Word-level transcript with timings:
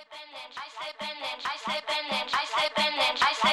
I 0.00 0.02
say 0.02 0.08
Bennett, 0.16 0.50
I 0.56 0.68
say 0.72 0.90
Bennett, 0.98 1.40
I 1.44 1.56
say 1.60 1.80
Bennett, 1.86 2.32
I 2.32 2.44
say 2.46 2.68
bend 2.74 3.18
I 3.20 3.32
say 3.34 3.49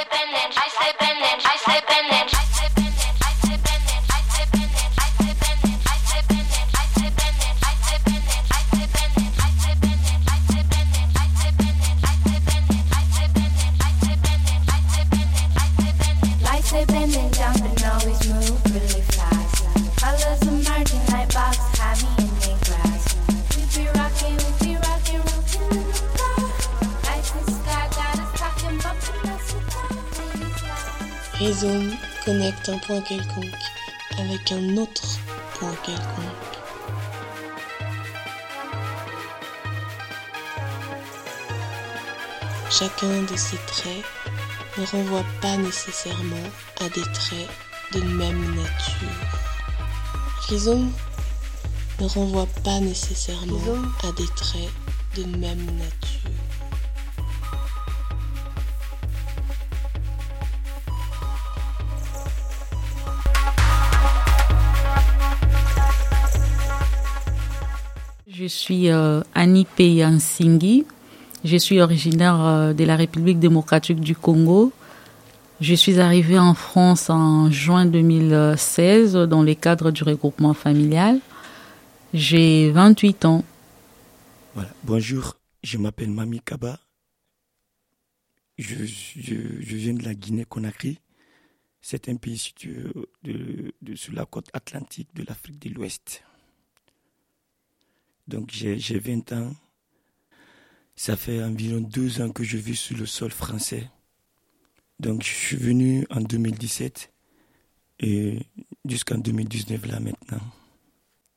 point 32.88 33.02
quelconque 33.02 33.46
avec 34.18 34.50
un 34.54 34.78
autre 34.78 35.20
point 35.56 35.76
quelconque. 35.84 36.56
Chacun 42.72 43.24
de 43.24 43.36
ces 43.36 43.58
traits 43.68 44.06
ne 44.78 44.86
renvoie 44.86 45.26
pas 45.42 45.58
nécessairement 45.58 46.50
à 46.80 46.88
des 46.90 47.04
traits 47.14 47.50
de 47.92 48.00
même 48.00 48.56
nature. 48.56 49.28
Rhizome 50.48 50.90
ne 52.00 52.08
renvoie 52.08 52.48
pas 52.64 52.80
nécessairement 52.80 53.82
à 54.04 54.12
des 54.14 54.28
traits 54.36 54.72
de 55.18 55.24
même 55.38 55.66
nature. 55.78 56.47
Je 68.48 68.54
suis 68.54 68.90
euh, 68.90 69.20
Annie 69.36 69.66
Peyansinghi. 69.66 70.86
Je 71.44 71.58
suis 71.58 71.82
originaire 71.82 72.40
euh, 72.40 72.74
de 72.74 72.86
la 72.86 72.96
République 72.96 73.40
démocratique 73.40 74.00
du 74.00 74.16
Congo. 74.16 74.72
Je 75.60 75.74
suis 75.74 76.00
arrivée 76.00 76.40
en 76.40 76.54
France 76.54 77.10
en 77.10 77.52
juin 77.52 77.86
2016 77.86 79.16
dans 79.16 79.44
le 79.44 79.54
cadre 79.54 79.92
du 79.92 80.02
regroupement 80.04 80.54
familial. 80.54 81.20
J'ai 82.14 82.72
28 82.72 83.26
ans. 83.26 83.44
Voilà. 84.54 84.70
Bonjour, 84.86 85.36
je 85.62 85.78
m'appelle 85.78 86.12
Mami 86.12 86.40
Kaba. 86.40 86.80
Je, 88.58 88.76
viens 89.76 89.94
de 89.94 90.06
la 90.06 90.14
Guinée-Conakry. 90.14 91.00
C'est 91.82 92.08
un 92.08 92.16
pays 92.16 92.38
situé 92.38 92.78
sur 93.96 94.14
la 94.14 94.26
côte 94.26 94.48
atlantique 94.54 95.10
de 95.16 95.26
l'Afrique 95.28 95.60
de 95.60 95.76
l'Ouest. 95.76 96.24
Donc 98.28 98.50
j'ai 98.52 99.00
20 99.00 99.32
ans. 99.34 99.56
Ça 100.96 101.16
fait 101.16 101.44
environ 101.44 101.80
deux 101.80 102.22
ans 102.22 102.32
que 102.32 102.44
je 102.44 102.58
vis 102.58 102.76
sur 102.76 102.98
le 102.98 103.06
sol 103.06 103.32
français. 103.32 103.90
Donc 105.00 105.24
je 105.24 105.30
suis 105.30 105.58
venu 105.58 106.06
en 106.10 106.22
2017 106.22 107.12
et 108.00 108.40
jusqu'en 108.86 109.18
2019 109.18 109.86
là 109.86 110.00
maintenant. 110.00 110.42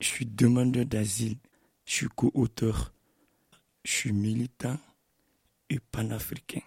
Je 0.00 0.06
suis 0.06 0.24
demandeur 0.24 0.86
d'asile, 0.86 1.36
je 1.84 1.92
suis 1.92 2.08
co-auteur, 2.08 2.92
je 3.84 3.92
suis 3.92 4.12
militant 4.12 4.78
et 5.68 5.78
panafricain. 5.92 6.62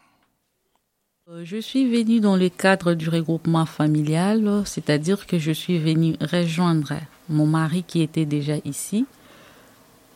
Euh, 1.30 1.44
je 1.44 1.58
suis 1.58 1.90
venu 1.90 2.20
dans 2.20 2.36
le 2.36 2.50
cadre 2.50 2.94
du 2.94 3.10
regroupement 3.10 3.66
familial, 3.66 4.64
c'est-à-dire 4.66 5.26
que 5.26 5.40
je 5.40 5.52
suis 5.52 5.80
venu 5.80 6.16
rejoindre 6.22 6.94
mon 7.28 7.48
mari 7.48 7.84
qui 7.84 8.02
était 8.02 8.26
déjà 8.26 8.58
ici 8.66 9.08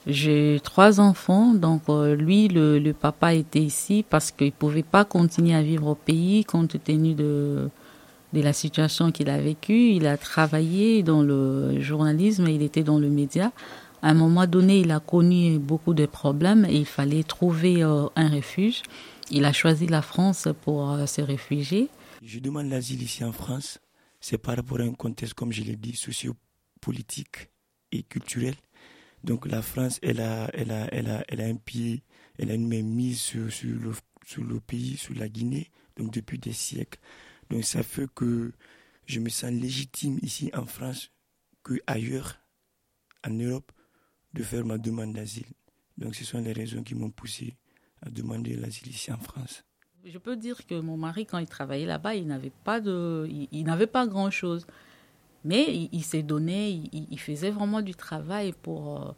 j'ai 0.08 0.62
trois 0.64 1.02
enfants, 1.02 1.54
donc 1.54 1.82
euh, 1.90 2.16
lui, 2.16 2.48
le, 2.48 2.80
le, 2.80 2.94
papa 2.94 3.34
était 3.34 3.60
ici 3.60 4.06
parce 4.10 4.32
qu'il 4.32 4.48
ne 4.48 4.52
pouvait 4.52 4.82
pas 4.84 5.04
continuer 5.04 5.54
à 5.54 5.62
vivre 5.62 5.88
au 5.88 5.96
pays 5.96 6.46
compte 6.46 6.82
tenu 6.82 7.14
de, 7.14 7.70
de 8.32 8.42
la 8.42 8.54
situation 8.54 9.12
qu'il 9.12 9.30
a 9.30 9.38
vécue. 9.38 9.90
Il 9.92 10.08
a 10.08 10.16
travaillé 10.16 11.04
dans 11.04 11.22
le 11.22 11.82
journalisme, 11.82 12.48
il 12.48 12.62
était 12.62 12.84
dans 12.84 13.00
le 13.00 13.10
média. 13.10 13.52
À 14.02 14.12
un 14.12 14.14
moment 14.14 14.48
donné, 14.48 14.80
il 14.80 14.92
a 14.92 15.02
connu 15.02 15.60
beaucoup 15.60 15.94
de 15.94 16.06
problèmes 16.06 16.64
et 16.64 16.78
il 16.78 16.86
fallait 16.86 17.24
trouver 17.24 17.84
euh, 17.84 18.06
un 18.16 18.30
refuge. 18.30 18.84
Il 19.30 19.44
a 19.44 19.52
choisi 19.52 19.88
la 19.88 20.02
France 20.02 20.48
pour 20.62 20.90
euh, 20.90 21.06
se 21.06 21.22
réfugier. 21.22 21.90
Je 22.24 22.40
demande 22.40 22.70
l'asile 22.70 23.04
ici 23.04 23.26
en 23.26 23.34
France. 23.34 23.80
C'est 24.22 24.38
par 24.38 24.56
rapport 24.56 24.80
à 24.80 24.84
un 24.84 24.94
contexte, 24.94 25.34
comme 25.34 25.52
je 25.52 25.64
l'ai 25.64 25.76
dit, 25.76 25.98
sociopolitique 25.98 27.50
et 27.92 28.04
culturel 28.04 28.56
donc 29.24 29.48
la 29.48 29.62
France, 29.62 30.00
elle 30.02 30.22
a, 30.22 30.50
elle 30.54 30.72
a, 30.72 30.88
elle 30.94 31.10
a, 31.10 31.24
elle 31.28 31.42
a 31.42 31.46
un 31.46 31.56
pied, 31.56 32.04
elle 32.38 32.52
a 32.52 32.54
une 32.54 32.68
main 32.68 32.84
mise 32.84 33.20
sur, 33.20 33.52
sur, 33.52 33.70
le, 33.70 33.92
sur 34.26 34.44
le 34.44 34.60
pays, 34.60 34.98
sur 34.98 35.16
la 35.16 35.28
Guinée, 35.28 35.72
donc 35.96 36.12
depuis 36.12 36.38
des 36.38 36.54
siècles. 36.54 37.00
Donc 37.50 37.64
ça 37.64 37.84
fait 37.84 38.08
que 38.14 38.52
je 39.06 39.20
me 39.20 39.30
sens 39.30 39.52
légitime 39.52 40.20
ici 40.22 40.52
en 40.54 40.66
France 40.66 41.12
qu'ailleurs, 41.64 42.38
en 43.26 43.32
Europe, 43.32 43.72
de 44.34 44.44
faire 44.44 44.66
ma 44.66 44.78
demande 44.78 45.14
d'asile. 45.14 45.48
Donc 45.98 46.16
ce 46.16 46.24
sont 46.24 46.40
les 46.40 46.54
raisons 46.54 46.84
qui 46.84 46.94
m'ont 46.96 47.10
poussé 47.10 47.58
à 48.02 48.10
demander 48.10 48.56
l'asile 48.56 48.90
ici 48.90 49.12
en 49.12 49.18
France. 49.18 49.64
Je 50.06 50.18
peux 50.20 50.38
dire 50.38 50.66
que 50.66 50.80
mon 50.80 50.96
mari, 50.96 51.26
quand 51.26 51.40
il 51.40 51.48
travaillait 51.48 51.86
là-bas, 51.86 52.16
il 52.16 52.28
n'avait 52.28 52.52
pas 52.64 52.80
de, 52.80 53.28
il 53.30 53.64
n'avait 53.64 53.88
pas 53.88 54.06
grand-chose. 54.08 54.68
Mais 55.48 55.88
il, 55.94 56.04
s'est 56.04 56.24
donné, 56.24 56.84
il, 56.92 57.20
faisait 57.20 57.52
vraiment 57.52 57.82
du 57.82 57.96
travail 57.96 58.52
pour 58.52 59.02
euh, 59.02 59.12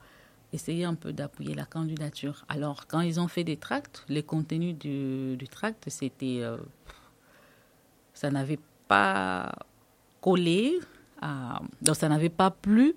essayer 0.53 0.85
un 0.85 0.93
peu 0.93 1.11
d'appuyer 1.11 1.55
la 1.55 1.65
candidature. 1.65 2.45
Alors, 2.47 2.85
quand 2.85 3.01
ils 3.01 3.19
ont 3.19 3.27
fait 3.27 3.43
des 3.43 3.57
tracts, 3.57 4.05
les 4.09 4.21
contenus 4.21 4.77
du, 4.77 5.47
tract, 5.49 5.89
c'était. 5.89 6.41
Euh, 6.41 6.57
ça 8.13 8.29
n'avait 8.29 8.59
pas 8.87 9.51
collé, 10.21 10.77
donc 11.81 11.95
ça 11.95 12.07
n'avait 12.09 12.29
pas 12.29 12.51
plu 12.51 12.93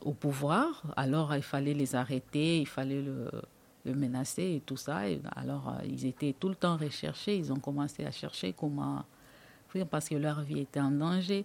au 0.00 0.12
pouvoir. 0.12 0.82
Alors, 0.96 1.34
il 1.34 1.42
fallait 1.42 1.74
les 1.74 1.94
arrêter, 1.94 2.60
il 2.60 2.66
fallait 2.66 3.02
le, 3.02 3.94
menacer 3.94 4.54
et 4.56 4.62
tout 4.64 4.78
ça. 4.78 5.02
Alors, 5.34 5.68
euh, 5.68 5.84
ils 5.86 6.06
étaient 6.06 6.34
tout 6.40 6.48
le 6.48 6.54
temps 6.54 6.78
recherchés. 6.78 7.36
Ils 7.36 7.52
ont 7.52 7.60
commencé 7.60 8.06
à 8.06 8.10
chercher 8.10 8.54
comment 8.54 9.04
parce 9.90 10.08
que 10.08 10.14
leur 10.14 10.40
vie 10.40 10.60
était 10.60 10.80
en 10.80 10.90
danger. 10.90 11.44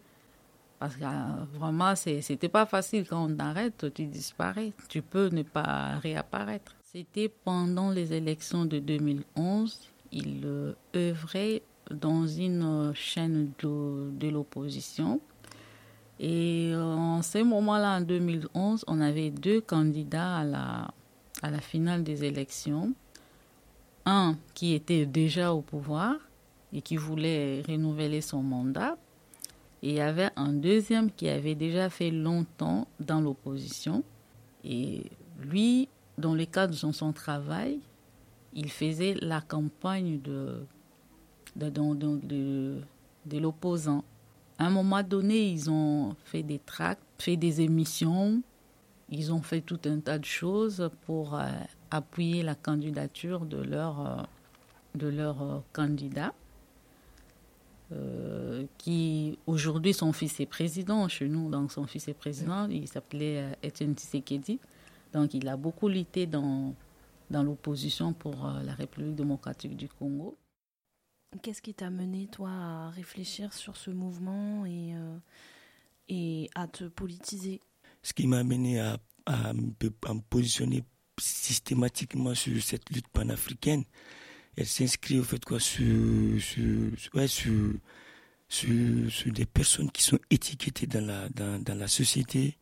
Parce 0.82 0.96
que 0.96 1.04
euh, 1.04 1.46
vraiment, 1.54 1.94
c'était 1.96 2.50
pas 2.50 2.66
facile. 2.66 3.06
Quand 3.08 3.26
on 3.30 3.36
t'arrête, 3.36 3.94
tu 3.94 4.08
disparais. 4.08 4.74
Tu 4.90 5.04
peux 5.04 5.28
ne 5.28 5.44
pas 5.44 6.00
réapparaître. 6.00 6.76
C'était 6.82 7.30
pendant 7.30 7.92
les 7.92 8.14
élections 8.14 8.66
de 8.66 8.80
2011. 8.80 9.80
Il 10.12 10.42
euh, 10.44 10.74
œuvrait 10.96 11.62
dans 11.92 12.26
une 12.26 12.94
chaîne 12.96 13.52
de, 13.62 14.28
l'opposition. 14.28 15.22
Et 16.20 16.72
euh, 16.74 16.82
en 16.84 17.22
ce 17.22 17.44
moment-là, 17.44 17.98
en 17.98 18.02
2011, 18.02 18.84
on 18.88 19.02
avait 19.02 19.30
deux 19.30 19.62
candidats 19.62 20.38
à 20.38 21.52
la 21.52 21.62
finale 21.62 22.04
des 22.04 22.24
élections. 22.24 22.96
Un 24.08 24.36
qui 24.56 24.74
était 24.74 25.06
déjà 25.06 25.54
au 25.54 25.62
pouvoir 25.62 26.16
et 26.74 26.82
qui 26.82 26.98
voulait 26.98 27.62
renouveler 27.68 28.22
son 28.22 28.42
mandat 28.42 28.98
et 29.84 29.90
il 29.90 29.96
y 29.96 30.02
avait 30.02 30.30
un 30.36 30.54
deuxième 30.54 31.12
qui 31.12 31.28
avait 31.28 31.56
déjà 31.56 31.90
fait 31.90 32.12
longtemps 32.12 32.88
dans 33.00 33.20
l'opposition. 33.20 34.04
Et 34.64 35.06
lui, 35.40 35.88
dans 36.20 36.36
le 36.36 36.46
cadre 36.46 36.74
de 36.74 36.94
son 36.94 37.14
travail, 37.14 37.80
il 38.54 38.70
faisait 38.70 39.16
la 39.22 39.42
campagne 39.42 40.20
de, 40.22 40.66
l'opposant. 43.32 44.04
À 44.60 44.68
un 44.68 44.70
moment 44.70 45.02
donné, 45.02 45.50
ils 45.50 45.72
ont 45.72 46.16
fait 46.26 46.44
des 46.44 46.60
tracts, 46.60 47.02
fait 47.18 47.38
des 47.38 47.62
émissions, 47.62 48.44
ils 49.10 49.34
ont 49.34 49.42
fait 49.42 49.62
tout 49.62 49.80
un 49.86 50.00
tas 50.00 50.20
de 50.20 50.26
choses 50.26 50.90
pour 51.06 51.34
euh, 51.34 51.50
appuyer 51.90 52.44
la 52.44 52.54
candidature 52.54 53.46
de 53.46 53.58
leur, 53.58 54.28
euh, 55.02 55.04
euh, 55.04 55.60
candidat. 55.74 56.34
Euh, 57.94 58.66
qui 58.78 59.38
aujourd'hui 59.48 59.94
son 59.94 60.14
fils 60.14 60.40
est 60.40 60.46
président 60.46 61.10
chez 61.10 61.28
nous, 61.28 61.50
donc 61.50 61.74
son 61.74 61.88
fils 61.88 62.08
est 62.08 62.14
président, 62.14 62.70
il 62.70 62.88
s'appelait 62.88 63.40
euh, 63.42 63.68
Etienne 63.68 63.96
Tshisekedi. 63.96 64.60
Donc 65.12 65.34
il 65.34 65.48
a 65.50 65.58
beaucoup 65.58 65.90
lutté 65.90 66.26
dans, 66.26 66.74
dans 67.30 67.44
l'opposition 67.44 68.14
pour 68.14 68.46
euh, 68.46 68.64
la 68.64 68.74
République 68.74 69.16
démocratique 69.16 69.76
du 69.76 69.90
Congo. 69.90 70.38
Qu'est-ce 71.42 71.62
qui 71.62 71.74
t'a 71.74 71.90
mené, 71.90 72.28
toi, 72.28 72.50
à 72.50 72.90
réfléchir 72.92 73.52
sur 73.52 73.76
ce 73.76 73.90
mouvement 73.90 74.66
et, 74.66 74.94
et 76.10 76.50
à 76.56 76.68
te 76.68 76.84
politiser? 76.84 77.62
Ce 78.04 78.14
qui 78.14 78.28
m'a 78.28 78.44
mené 78.44 78.82
à, 78.82 78.98
à, 79.26 79.54
me 79.54 80.20
positionner 80.30 80.84
systématiquement 81.18 82.36
sur 82.36 82.62
cette 82.62 82.90
lutte 82.90 83.08
panafricaine. 83.08 83.86
Elle 84.58 84.68
s'inscrit 84.68 85.20
au 85.20 85.24
fait 85.24 85.44
quoi 85.44 85.60
sur, 85.60 85.86
sur, 86.42 87.72
sur, 88.50 89.34
des 89.34 89.46
personnes 89.46 89.92
qui 89.92 90.04
sont 90.04 90.20
étiquetées 90.30 90.88
dans 90.88 91.06
la, 91.06 91.30
dans, 91.30 91.62
dans 91.62 91.76
la 91.76 91.88
société 91.88 92.58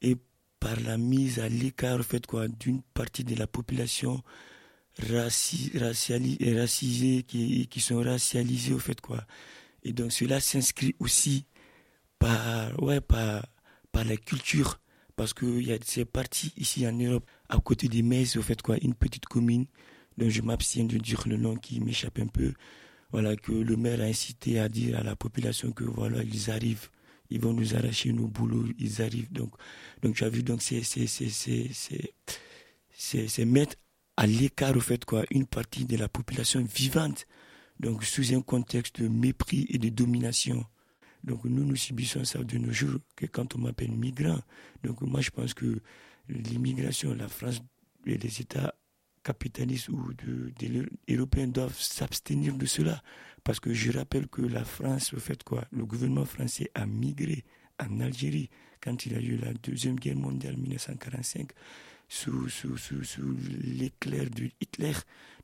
et 0.00 0.16
par 0.60 0.78
la 0.80 0.96
mise 0.98 1.40
à 1.40 1.48
l'écart 1.48 1.98
au 1.98 2.02
fait 2.04 2.22
d'une 2.60 2.82
partie 2.94 3.24
de 3.24 3.34
la 3.34 3.48
population 3.48 4.22
raci, 4.98 5.72
racisée 5.74 7.24
qui, 7.24 7.66
qui 7.66 7.80
sont 7.80 8.00
racialisées 8.00 8.74
au 8.74 8.78
fait 8.78 9.00
quoi. 9.00 9.24
Et 9.82 9.92
donc 9.92 10.12
cela 10.12 10.38
s'inscrit 10.38 10.94
aussi 11.00 11.46
par, 12.18 12.80
ouais, 12.80 13.00
par, 13.00 13.44
par 13.90 14.04
la 14.04 14.16
culture 14.16 14.78
parce 15.16 15.34
que 15.34 15.46
y 15.46 15.72
a 15.72 15.78
ces 15.84 16.04
parties 16.04 16.52
ici 16.56 16.86
en 16.86 16.92
Europe, 16.92 17.28
à 17.48 17.58
côté 17.58 17.88
des 17.88 18.02
Metz, 18.02 18.36
au 18.36 18.42
fait 18.42 18.60
quoi, 18.62 18.76
une 18.80 18.94
petite 18.94 19.26
commune, 19.26 19.66
dont 20.18 20.28
je 20.28 20.42
m'abstiens 20.42 20.84
de 20.84 20.98
dire 20.98 21.22
le 21.26 21.36
nom 21.36 21.56
qui 21.56 21.80
m'échappe 21.80 22.18
un 22.18 22.26
peu, 22.26 22.52
voilà, 23.10 23.36
que 23.36 23.52
le 23.52 23.76
maire 23.76 24.00
a 24.00 24.04
incité 24.04 24.58
à 24.58 24.68
dire 24.68 24.98
à 24.98 25.02
la 25.02 25.16
population 25.16 25.70
que 25.72 25.84
voilà, 25.84 26.22
ils 26.22 26.50
arrivent, 26.50 26.88
ils 27.30 27.40
vont 27.40 27.52
nous 27.52 27.74
arracher 27.74 28.12
nos 28.12 28.26
boulots, 28.26 28.66
ils 28.78 29.02
arrivent. 29.02 29.32
Donc, 29.32 29.54
donc 30.02 30.16
tu 30.16 30.24
as 30.24 30.28
vu, 30.28 30.42
donc 30.42 30.62
c'est, 30.62 30.82
c'est, 30.82 31.06
c'est, 31.06 31.28
c'est, 31.30 33.28
c'est, 33.28 33.44
mettre 33.44 33.76
à 34.16 34.26
l'écart, 34.26 34.76
au 34.76 34.80
fait 34.80 35.04
quoi, 35.04 35.24
une 35.30 35.46
partie 35.46 35.84
de 35.84 35.96
la 35.96 36.08
population 36.08 36.62
vivante, 36.62 37.26
donc 37.80 38.04
sous 38.04 38.34
un 38.34 38.40
contexte 38.40 39.00
de 39.00 39.08
mépris 39.08 39.66
et 39.70 39.78
de 39.78 39.88
domination. 39.88 40.64
Donc 41.24 41.44
nous, 41.44 41.64
nous 41.64 41.76
subissons 41.76 42.24
ça 42.24 42.42
de 42.42 42.58
nos 42.58 42.72
jours 42.72 42.98
que 43.16 43.26
quand 43.26 43.54
on 43.54 43.58
m'appelle 43.58 43.92
migrant. 43.92 44.40
Donc 44.82 45.00
moi, 45.02 45.20
je 45.20 45.30
pense 45.30 45.54
que 45.54 45.80
l'immigration, 46.28 47.14
la 47.14 47.28
France 47.28 47.60
et 48.06 48.18
les 48.18 48.40
États 48.40 48.74
capitalistes 49.22 49.88
ou 49.88 50.12
de, 50.14 50.52
européens 51.08 51.48
doivent 51.48 51.78
s'abstenir 51.78 52.54
de 52.54 52.66
cela. 52.66 53.02
Parce 53.44 53.60
que 53.60 53.72
je 53.72 53.90
rappelle 53.92 54.28
que 54.28 54.42
la 54.42 54.64
France, 54.64 55.12
au 55.14 55.18
fait 55.18 55.42
quoi, 55.42 55.64
le 55.72 55.84
gouvernement 55.84 56.24
français 56.24 56.70
a 56.74 56.86
migré 56.86 57.44
en 57.80 58.00
Algérie 58.00 58.50
quand 58.80 59.06
il 59.06 59.14
a 59.14 59.20
eu 59.20 59.36
la 59.36 59.52
Deuxième 59.54 59.96
Guerre 59.96 60.16
mondiale 60.16 60.56
1945 60.56 61.50
sous, 62.08 62.48
sous, 62.48 62.76
sous, 62.76 63.02
sous 63.04 63.36
l'éclair 63.62 64.28
de 64.28 64.50
Hitler. 64.60 64.92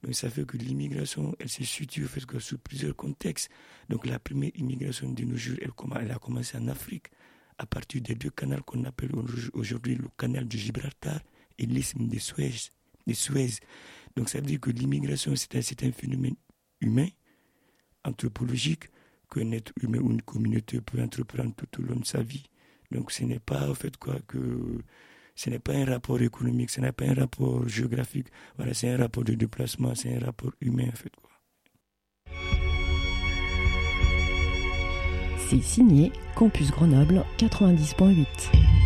Donc 0.03 0.15
ça 0.15 0.29
fait 0.29 0.45
que 0.45 0.57
l'immigration, 0.57 1.35
elle 1.41 1.49
se 1.49 1.65
situe 1.65 2.05
fait, 2.07 2.21
sous 2.39 2.59
plusieurs 2.59 2.95
contextes. 2.95 3.49
Donc 3.89 4.07
la 4.07 4.19
première 4.19 4.51
immigration 4.55 5.11
de 5.11 5.25
nos 5.25 5.37
jours, 5.37 5.57
elle, 5.63 5.73
elle 6.03 6.11
a 6.13 6.19
commencé 6.19 6.59
en 6.59 6.69
Afrique, 6.69 7.07
à 7.57 7.67
partir 7.67 8.03
des 8.03 8.15
deux 8.15 8.31
canaux 8.31 8.63
qu'on 8.65 8.85
appelle 8.85 9.11
aujourd'hui 9.55 9.97
le 9.97 10.09
canal 10.17 10.47
de 10.47 10.57
Gibraltar 10.57 11.21
et 11.59 11.67
l'isthme 11.67 12.07
de 12.07 12.19
Suez, 12.19 12.71
de 13.09 13.15
Suez. 13.15 13.59
Donc 14.17 14.29
ça 14.29 14.39
veut 14.39 14.47
dire 14.47 14.61
que 14.61 14.71
l'immigration, 14.71 15.35
c'est 15.35 15.55
un, 15.57 15.89
un 15.89 15.93
phénomène 15.93 16.37
humain, 16.81 17.09
anthropologique, 18.05 18.91
qu'un 19.31 19.51
être 19.53 19.73
humain 19.83 19.99
ou 19.99 20.11
une 20.11 20.23
communauté 20.23 20.81
peut 20.81 21.03
entreprendre 21.03 21.55
tout 21.55 21.83
au 21.83 21.87
long 21.87 21.97
de 21.97 22.07
sa 22.07 22.23
vie. 22.23 22.45
Donc 22.91 23.13
ce 23.13 23.25
n'est 23.25 23.39
pas 23.41 23.69
en 23.69 23.75
fait 23.75 23.97
quoi 23.97 24.19
que 24.27 24.39
ce 25.35 25.51
n'est 25.51 25.59
pas 25.59 25.75
un 25.75 25.85
rapport 25.85 26.21
économique, 26.21 26.71
ce 26.71 26.81
n'est 26.81 26.93
pas 26.93 27.05
un 27.05 27.15
rapport 27.15 27.69
géographique. 27.69 28.29
Voilà, 28.57 28.75
c'est 28.75 28.89
un 28.89 28.97
rapport 28.97 29.25
de 29.25 29.35
déplacement, 29.35 29.95
c'est 29.95 30.15
un 30.15 30.25
rapport 30.25 30.53
humain 30.61 30.89
en 30.91 30.97
fait. 30.97 31.13
C'est 35.49 35.63
signé 35.63 36.13
Campus 36.35 36.71
Grenoble 36.71 37.25
90.8. 37.39 38.78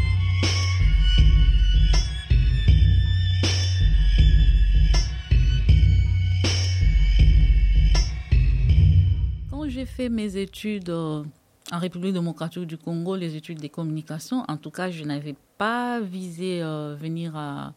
j'ai 9.82 9.86
fait 9.86 10.08
mes 10.08 10.36
études 10.36 10.90
euh, 10.90 11.24
en 11.72 11.78
République 11.80 12.12
démocratique 12.12 12.66
du 12.66 12.78
Congo, 12.78 13.16
les 13.16 13.34
études 13.34 13.58
des 13.58 13.68
communications, 13.68 14.44
en 14.46 14.56
tout 14.56 14.70
cas, 14.70 14.92
je 14.92 15.02
n'avais 15.02 15.34
pas 15.58 15.98
visé 16.00 16.62
euh, 16.62 16.94
venir 16.94 17.34
à, 17.34 17.74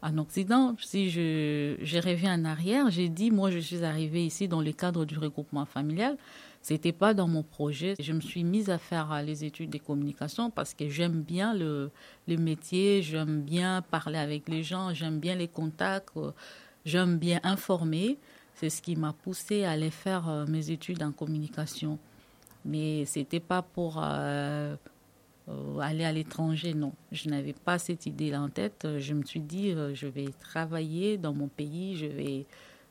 en 0.00 0.16
Occident. 0.18 0.76
Si 0.78 1.10
je, 1.10 1.74
je 1.82 1.98
reviens 1.98 2.38
en 2.38 2.44
arrière, 2.44 2.88
j'ai 2.90 3.08
dit, 3.08 3.32
moi, 3.32 3.50
je 3.50 3.58
suis 3.58 3.82
arrivée 3.82 4.24
ici 4.24 4.46
dans 4.46 4.60
le 4.60 4.70
cadre 4.70 5.04
du 5.04 5.18
regroupement 5.18 5.64
familial. 5.64 6.16
C'était 6.62 6.92
pas 6.92 7.14
dans 7.14 7.26
mon 7.26 7.42
projet. 7.42 7.96
Je 7.98 8.12
me 8.12 8.20
suis 8.20 8.44
mise 8.44 8.70
à 8.70 8.78
faire 8.78 9.12
euh, 9.12 9.22
les 9.22 9.44
études 9.44 9.70
des 9.70 9.80
communications 9.80 10.50
parce 10.50 10.72
que 10.72 10.88
j'aime 10.88 11.20
bien 11.22 11.52
le, 11.52 11.90
le 12.28 12.36
métier, 12.36 13.02
j'aime 13.02 13.42
bien 13.42 13.82
parler 13.82 14.18
avec 14.18 14.48
les 14.48 14.62
gens, 14.62 14.94
j'aime 14.94 15.18
bien 15.18 15.34
les 15.34 15.48
contacts, 15.48 16.16
j'aime 16.84 17.18
bien 17.18 17.40
informer. 17.42 18.18
C'est 18.60 18.68
ce 18.68 18.82
qui 18.82 18.94
m'a 18.94 19.14
poussée 19.14 19.64
à 19.64 19.70
aller 19.70 19.90
faire 19.90 20.44
mes 20.46 20.70
études 20.70 21.02
en 21.02 21.12
communication. 21.12 21.98
Mais 22.66 23.06
c'était 23.06 23.40
pas 23.40 23.62
pour 23.62 23.98
euh, 24.02 24.76
euh, 25.48 25.78
aller 25.78 26.04
à 26.04 26.12
l'étranger, 26.12 26.74
non. 26.74 26.92
Je 27.10 27.30
n'avais 27.30 27.54
pas 27.54 27.78
cette 27.78 28.04
idée-là 28.04 28.42
en 28.42 28.50
tête. 28.50 28.86
Je 28.98 29.14
me 29.14 29.24
suis 29.24 29.40
dit, 29.40 29.70
euh, 29.70 29.94
je 29.94 30.06
vais 30.06 30.28
travailler 30.40 31.16
dans 31.16 31.32
mon 31.32 31.48
pays, 31.48 31.96
je 31.96 32.04
vais, 32.04 32.44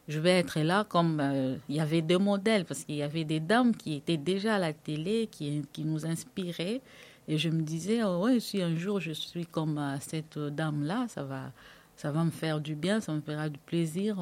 je 0.08 0.20
vais 0.20 0.40
être 0.40 0.60
là 0.60 0.86
comme 0.86 1.22
il 1.70 1.76
y 1.76 1.80
avait 1.80 2.02
deux 2.02 2.18
modèles, 2.18 2.66
parce 2.66 2.84
qu'il 2.84 2.96
y 2.96 3.04
avait 3.04 3.26
des 3.26 3.40
dames 3.40 3.76
qui 3.76 3.94
étaient 3.94 4.18
déjà 4.18 4.56
à 4.56 4.60
la 4.60 4.74
télé, 4.74 5.28
qui, 5.32 5.62
qui 5.72 5.84
nous 5.84 6.04
inspiraient. 6.06 6.82
Et 7.28 7.38
je 7.38 7.50
me 7.50 7.62
disais, 7.62 8.04
oh 8.04 8.24
ouais, 8.24 8.40
si 8.40 8.60
un 8.60 8.76
jour 8.76 9.00
je 9.00 9.12
suis 9.12 9.46
comme 9.46 9.80
cette 10.00 10.40
dame-là, 10.40 11.06
ça 11.10 11.22
va, 11.22 11.52
ça 12.00 12.12
va 12.12 12.24
me 12.24 12.32
faire 12.32 12.62
du 12.62 12.76
bien, 12.76 13.02
ça 13.02 13.14
me 13.14 13.20
fera 13.20 13.50
du 13.50 13.60
plaisir 13.60 14.16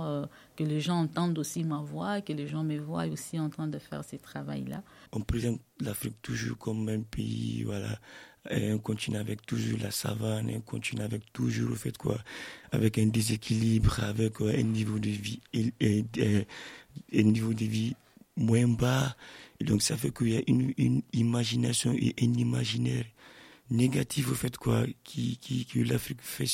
que 0.56 0.64
les 0.64 0.82
gens 0.82 0.98
entendent 1.02 1.38
aussi 1.38 1.64
ma 1.64 1.78
voix, 1.78 2.22
que 2.22 2.34
les 2.34 2.48
gens 2.48 2.64
me 2.64 2.78
voient 2.80 3.06
aussi 3.06 3.40
en 3.40 3.50
train 3.50 3.68
de 3.68 3.78
faire 3.78 4.04
ce 4.04 4.16
travail-là 4.16 4.82
on 5.12 5.22
présente 5.22 5.60
l'Afrique 5.80 6.22
toujours 6.22 6.58
comme 6.58 6.88
un 6.90 7.02
pays, 7.02 7.64
voilà, 7.64 8.00
un 8.50 8.78
continent 8.78 9.20
avec 9.20 9.46
toujours 9.46 9.80
la 9.80 9.92
savane, 9.92 10.50
un 10.50 10.62
continent 10.62 11.04
avec 11.04 11.32
toujours, 11.34 11.72
au 11.72 11.76
fait 11.76 11.98
quoi, 11.98 12.18
avec 12.72 12.98
un 12.98 13.08
déséquilibre, 13.08 14.04
avec 14.04 14.42
un 14.42 14.64
niveau 14.64 15.00
de 15.00 15.10
vie, 15.10 15.42
et, 15.54 15.74
un 17.14 17.24
niveau 17.24 17.54
de 17.54 17.66
vie 17.66 17.96
moins 18.36 18.68
bas. 18.68 19.16
Donc 19.62 19.82
ça 19.82 19.98
fait 19.98 20.12
qu'il 20.12 20.30
y 20.30 20.38
a 20.38 20.42
une, 20.48 21.02
imagination 21.14 21.94
et 21.94 22.14
un 22.22 22.34
imaginaire 22.34 23.06
négatif 23.70 24.32
au 24.32 24.36
fait 24.36 24.56
quoi, 24.58 24.86
qui, 25.04 25.38
qui 25.38 25.66
que 25.66 25.80
l'Afrique 25.80 26.22
fait 26.22 26.46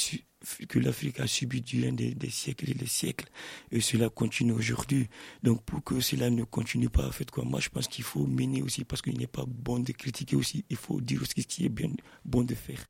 que 0.68 0.80
l'Afrique 0.80 1.20
a 1.20 1.28
subi 1.28 1.62
durant 1.62 1.94
des, 1.94 2.16
siècles 2.30 2.72
et 2.72 2.74
des 2.74 2.88
siècles, 2.88 3.28
et 3.72 3.82
cela 3.82 4.10
continue 4.10 4.52
aujourd'hui. 4.52 5.08
Donc 5.42 5.64
pour 5.64 5.84
que 5.84 6.00
cela 6.00 6.30
ne 6.30 6.44
continue 6.44 6.90
pas, 6.90 7.08
en 7.08 7.12
fait, 7.12 7.30
quoi, 7.32 7.44
moi 7.44 7.60
je 7.60 7.70
pense 7.70 7.88
qu'il 7.88 8.04
faut 8.04 8.26
mener 8.26 8.62
aussi, 8.62 8.84
parce 8.84 9.02
qu'il 9.02 9.18
n'est 9.18 9.28
pas 9.28 9.46
bon 9.48 9.80
de 9.80 9.92
critiquer 9.92 10.36
aussi, 10.36 10.66
il 10.70 10.78
faut 10.78 11.00
dire 11.02 11.22
ce 11.26 11.34
qui 11.34 11.66
est 11.66 11.70
bien 11.70 11.90
bon 12.26 12.44
de 12.44 12.56
faire. 12.56 12.84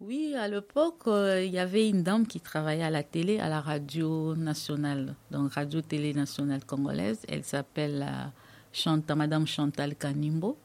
Oui, 0.00 0.34
à 0.34 0.48
l'époque, 0.48 1.02
euh, 1.08 1.44
il 1.44 1.52
y 1.52 1.58
avait 1.58 1.86
une 1.86 2.02
dame 2.02 2.26
qui 2.26 2.40
travaillait 2.40 2.84
à 2.84 2.88
la 2.88 3.02
télé, 3.02 3.38
à 3.38 3.50
la 3.50 3.60
radio 3.60 4.34
nationale, 4.34 5.14
donc 5.30 5.52
radio-télé 5.52 6.14
nationale 6.14 6.64
congolaise. 6.64 7.20
Elle 7.28 7.44
s'appelle 7.44 8.06
euh, 8.86 9.14
Madame 9.14 9.46
Chantal 9.46 9.94
Kanimbo. 9.96 10.56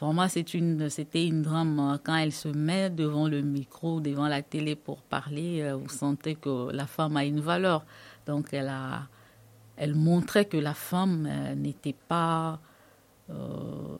Pour 0.00 0.14
moi, 0.14 0.30
c'est 0.30 0.54
une, 0.54 0.88
c'était 0.88 1.26
une 1.26 1.42
drame. 1.42 1.78
Euh, 1.78 1.98
quand 2.02 2.16
elle 2.16 2.32
se 2.32 2.48
met 2.48 2.88
devant 2.88 3.28
le 3.28 3.42
micro, 3.42 4.00
devant 4.00 4.28
la 4.28 4.40
télé 4.40 4.74
pour 4.74 5.02
parler, 5.02 5.60
euh, 5.60 5.76
vous 5.76 5.90
sentez 5.90 6.36
que 6.36 6.72
la 6.72 6.86
femme 6.86 7.18
a 7.18 7.26
une 7.26 7.40
valeur. 7.40 7.84
Donc, 8.24 8.54
elle 8.54 8.68
a, 8.68 9.08
elle 9.76 9.94
montrait 9.94 10.46
que 10.46 10.56
la 10.56 10.72
femme 10.72 11.28
euh, 11.30 11.54
n'était 11.54 11.94
pas, 12.08 12.60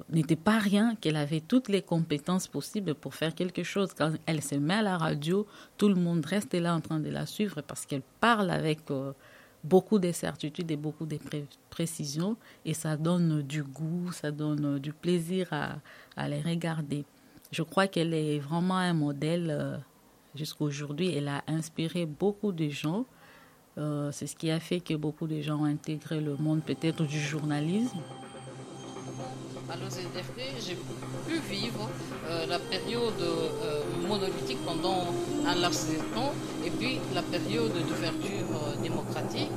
n'était 0.09 0.37
pas 0.37 0.59
rien, 0.59 0.97
qu'elle 0.97 1.17
avait 1.17 1.41
toutes 1.41 1.69
les 1.69 1.83
compétences 1.83 2.49
possibles 2.49 2.95
pour 2.95 3.15
faire 3.15 3.35
quelque 3.35 3.63
chose. 3.63 3.91
Quand 3.97 4.13
elle 4.25 4.43
se 4.43 4.55
met 4.55 4.75
à 4.75 4.83
la 4.83 4.97
radio, 4.97 5.47
tout 5.77 5.89
le 5.89 5.97
monde 5.97 6.25
reste 6.25 6.55
là 6.55 6.75
en 6.75 6.81
train 6.81 6.99
de 6.99 7.11
la 7.11 7.27
suivre 7.27 7.61
parce 7.61 7.85
qu'elle 7.85 8.03
parle 8.21 8.51
avec 8.51 8.81
beaucoup 9.63 9.99
de 9.99 10.13
certitudes 10.13 10.71
et 10.71 10.77
beaucoup 10.77 11.07
de 11.07 11.19
précisions 11.69 12.37
et 12.65 12.75
ça 12.75 12.97
donne 12.97 13.43
du 13.43 13.63
goût, 13.63 14.11
ça 14.13 14.31
donne 14.31 14.79
du 14.79 14.93
plaisir 14.93 15.49
à, 15.51 15.77
à 16.17 16.29
les 16.29 16.41
regarder. 16.41 17.05
Je 17.53 17.63
crois 17.63 17.89
qu'elle 17.89 18.15
est 18.15 18.39
vraiment 18.39 18.77
un 18.77 18.93
modèle 18.93 19.49
euh, 19.51 19.77
jusqu'à 20.35 20.65
aujourd'hui. 20.65 21.13
Elle 21.15 21.29
a 21.29 21.43
inspiré 21.49 22.07
beaucoup 22.07 22.53
de 22.53 22.69
gens. 22.69 23.05
Euh, 23.79 24.11
c'est 24.13 24.27
ce 24.27 24.37
qui 24.37 24.51
a 24.51 24.61
fait 24.61 24.81
que 24.81 24.95
beaucoup 24.95 25.27
de 25.27 25.41
gens 25.41 25.61
ont 25.63 25.65
intégré 25.65 26.21
le 26.21 26.37
monde 26.37 26.63
peut-être 26.63 27.05
du 27.05 27.19
journalisme 27.21 27.99
à 29.71 29.77
l'OZFD, 29.77 30.41
j'ai 30.67 30.77
pu 31.29 31.39
vivre 31.49 31.89
euh, 32.29 32.47
la 32.47 32.59
période 32.59 33.21
euh, 33.21 33.83
monolithique 34.09 34.59
pendant 34.67 35.07
un 35.47 35.55
laps 35.55 35.87
de 35.89 35.97
temps 36.15 36.33
et 36.65 36.71
puis 36.71 36.99
la 37.15 37.23
période 37.23 37.73
d'ouverture 37.73 38.51
euh, 38.53 38.83
démocratique. 38.83 39.51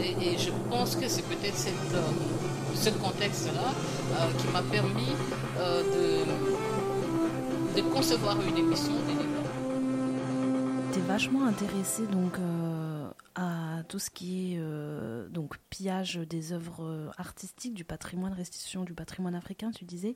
Et, 0.00 0.36
je 0.38 0.50
pense 0.70 0.96
que 0.96 1.08
c'est 1.08 1.22
peut-être 1.22 1.56
ce 2.74 2.90
contexte-là 2.90 3.74
qui 4.38 4.46
m'a 4.48 4.62
permis 4.62 5.12
de, 7.76 7.82
concevoir 7.92 8.36
une 8.48 8.56
émission 8.56 8.92
des 9.06 9.14
s'est 10.94 11.06
vachement 11.06 11.44
intéressé 11.46 12.06
donc 12.06 12.34
tout 13.90 13.98
ce 13.98 14.08
qui 14.08 14.54
est 14.54 14.58
euh, 14.60 15.28
donc 15.28 15.58
pillage 15.68 16.14
des 16.14 16.52
œuvres 16.52 17.12
artistiques, 17.18 17.74
du 17.74 17.84
patrimoine, 17.84 18.32
restitution 18.32 18.84
du 18.84 18.94
patrimoine 18.94 19.34
africain, 19.34 19.72
tu 19.72 19.84
disais. 19.84 20.14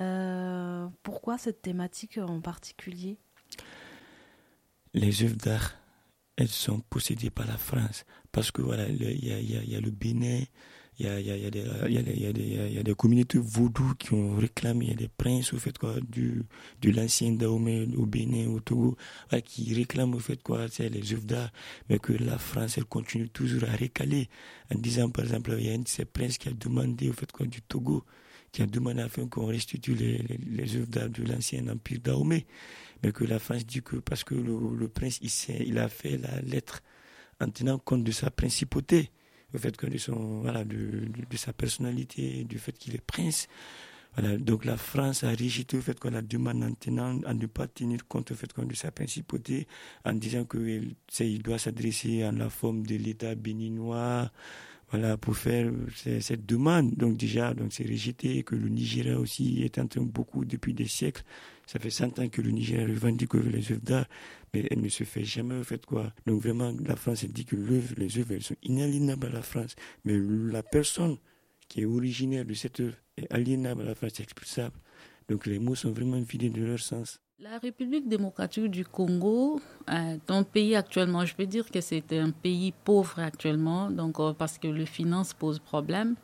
Euh, 0.00 0.88
pourquoi 1.02 1.36
cette 1.36 1.60
thématique 1.60 2.16
en 2.16 2.40
particulier? 2.40 3.18
Les 4.94 5.22
œuvres 5.24 5.36
d'art, 5.36 5.76
elles 6.36 6.48
sont 6.48 6.80
possédées 6.80 7.28
par 7.28 7.46
la 7.46 7.58
France 7.58 8.06
parce 8.32 8.50
que 8.50 8.62
voilà, 8.62 8.88
il 8.88 9.02
y 9.02 9.28
y 9.28 9.76
a, 9.76 9.80
le 9.80 9.90
Bénin, 9.90 10.44
il 11.02 11.08
y 11.08 11.10
a, 11.10 11.20
y, 11.20 11.30
a, 11.32 11.36
y, 11.36 11.46
a 11.46 11.50
des, 11.50 11.64
y, 11.88 11.98
a 11.98 12.02
des, 12.02 12.14
y, 12.14 12.26
a 12.26 12.32
des, 12.32 12.72
y 12.74 12.78
a 12.78 12.82
des 12.84 12.94
communautés 12.94 13.38
vaudou 13.38 13.94
qui 13.98 14.14
ont 14.14 14.36
réclamé, 14.36 14.84
il 14.84 14.90
y 14.90 14.92
a 14.92 14.96
des 14.96 15.08
princes 15.08 15.52
au 15.52 15.58
fait 15.58 15.76
quoi, 15.76 15.96
du, 16.00 16.44
de 16.80 16.90
l'ancien 16.90 17.32
Dahomey 17.32 17.88
au 17.96 18.06
Bénin, 18.06 18.48
au 18.48 18.60
Togo, 18.60 18.96
qui 19.44 19.74
réclament 19.74 20.14
au 20.14 20.20
fait 20.20 20.40
quoi, 20.40 20.68
c'est 20.68 20.88
les 20.88 21.12
œuvres 21.12 21.24
d'art, 21.24 21.50
mais 21.88 21.98
que 21.98 22.12
la 22.12 22.38
France, 22.38 22.78
elle 22.78 22.84
continue 22.84 23.28
toujours 23.28 23.64
à 23.64 23.72
récaler 23.72 24.28
en 24.72 24.78
disant 24.78 25.10
par 25.10 25.24
exemple, 25.24 25.56
il 25.58 25.66
y 25.66 25.70
a 25.70 25.74
un 25.74 25.78
de 25.80 25.88
ces 25.88 26.04
princes 26.04 26.38
qui 26.38 26.48
a 26.48 26.52
demandé 26.52 27.08
au 27.08 27.12
fait 27.12 27.30
quoi 27.32 27.46
du 27.46 27.62
Togo, 27.62 28.04
qui 28.52 28.62
a 28.62 28.66
demandé 28.66 29.00
afin 29.00 29.26
qu'on 29.26 29.46
restitue 29.46 29.94
les, 29.94 30.18
les, 30.18 30.38
les 30.38 30.76
œuvres 30.76 30.86
d'art 30.86 31.10
de 31.10 31.24
l'ancien 31.24 31.66
empire 31.66 31.98
Dahomey, 31.98 32.46
mais 33.02 33.10
que 33.10 33.24
la 33.24 33.40
France 33.40 33.66
dit 33.66 33.82
que 33.82 33.96
parce 33.96 34.22
que 34.22 34.36
le, 34.36 34.56
le 34.76 34.88
prince, 34.88 35.18
il, 35.20 35.66
il 35.66 35.78
a 35.78 35.88
fait 35.88 36.16
la 36.18 36.40
lettre 36.42 36.80
en 37.40 37.48
tenant 37.50 37.78
compte 37.78 38.04
de 38.04 38.12
sa 38.12 38.30
principauté, 38.30 39.10
le 39.52 39.58
fait 39.58 39.76
que 39.76 39.86
de 39.86 39.98
son 39.98 40.40
voilà 40.40 40.64
de, 40.64 40.76
de, 41.30 41.36
sa 41.36 41.52
personnalité, 41.52 42.44
du 42.44 42.58
fait 42.58 42.72
qu'il 42.72 42.94
est 42.94 43.04
prince. 43.04 43.48
Voilà, 44.16 44.36
donc 44.36 44.66
la 44.66 44.76
France 44.76 45.24
a 45.24 45.30
rejeté 45.30 45.76
le 45.76 45.82
fait 45.82 45.98
qu'on 45.98 46.10
la 46.10 46.20
demande 46.20 46.62
en 46.62 46.72
tenant, 46.74 47.18
à 47.24 47.32
ne 47.32 47.46
pas 47.46 47.66
tenir 47.66 48.06
compte 48.06 48.30
au 48.30 48.34
fait 48.34 48.52
qu'on 48.52 48.64
de 48.66 48.74
sa 48.74 48.90
principauté, 48.90 49.66
en 50.04 50.12
disant 50.12 50.44
que 50.44 50.82
il 51.20 51.42
doit 51.42 51.58
s'adresser 51.58 52.22
en 52.26 52.32
la 52.32 52.50
forme 52.50 52.84
de 52.86 52.96
l'État 52.96 53.34
béninois, 53.34 54.30
voilà, 54.90 55.16
pour 55.16 55.34
faire 55.36 55.72
cette 56.20 56.44
demande. 56.44 56.94
Donc 56.94 57.16
déjà, 57.16 57.54
donc 57.54 57.72
c'est 57.72 57.88
rejeté, 57.88 58.42
que 58.42 58.54
le 58.54 58.68
Nigeria 58.68 59.18
aussi 59.18 59.62
est 59.62 59.78
en 59.78 59.86
train 59.86 60.02
beaucoup 60.02 60.44
depuis 60.44 60.74
des 60.74 60.86
siècles. 60.88 61.24
Ça 61.66 61.78
fait 61.78 61.90
100 61.90 62.18
ans 62.18 62.28
que 62.28 62.42
le 62.42 62.50
Nigeria 62.50 62.86
revendique 62.86 63.34
les 63.34 63.72
œuvres 63.72 63.80
d'art, 63.82 64.06
mais 64.52 64.66
elle 64.70 64.80
ne 64.80 64.88
se 64.88 65.04
fait 65.04 65.24
jamais, 65.24 65.58
en 65.58 65.64
fait, 65.64 65.86
quoi. 65.86 66.12
Donc 66.26 66.42
vraiment, 66.42 66.72
la 66.84 66.96
France, 66.96 67.24
elle 67.24 67.32
dit 67.32 67.44
que 67.44 67.56
les 67.56 68.18
œuvres, 68.18 68.32
elles 68.32 68.42
sont 68.42 68.56
inaliénables 68.62 69.26
à 69.26 69.30
la 69.30 69.42
France. 69.42 69.74
Mais 70.04 70.14
la 70.18 70.62
personne 70.62 71.16
qui 71.68 71.80
est 71.82 71.84
originaire 71.86 72.44
de 72.44 72.54
cette 72.54 72.80
œuvre 72.80 72.96
est 73.16 73.32
aliénable 73.32 73.82
à 73.82 73.84
la 73.86 73.94
France, 73.94 74.20
expulsable. 74.20 74.76
Donc 75.28 75.46
les 75.46 75.58
mots 75.58 75.74
sont 75.74 75.92
vraiment 75.92 76.20
vidés 76.20 76.50
de 76.50 76.62
leur 76.62 76.80
sens. 76.80 77.20
La 77.38 77.58
République 77.58 78.08
démocratique 78.08 78.70
du 78.70 78.84
Congo 78.84 79.60
un 79.88 80.42
pays 80.44 80.76
actuellement, 80.76 81.24
je 81.24 81.34
peux 81.34 81.46
dire 81.46 81.68
que 81.70 81.80
c'est 81.80 82.12
un 82.12 82.30
pays 82.30 82.72
pauvre 82.84 83.18
actuellement, 83.18 83.90
donc 83.90 84.16
parce 84.36 84.58
que 84.58 84.68
les 84.68 84.86
finances 84.86 85.32
posent 85.34 85.58
problème. 85.58 86.14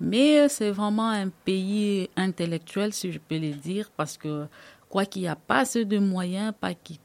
Mais 0.00 0.48
c'est 0.48 0.70
vraiment 0.70 1.10
un 1.10 1.28
pays 1.28 2.08
intellectuel, 2.16 2.92
si 2.92 3.12
je 3.12 3.18
peux 3.18 3.38
le 3.38 3.52
dire, 3.52 3.90
parce 3.96 4.16
que 4.16 4.46
quoi 4.88 5.04
qu'il 5.04 5.22
n'y 5.22 5.28
a 5.28 5.36
pas 5.36 5.58
assez 5.60 5.84
de 5.84 5.98
moyens, 5.98 6.54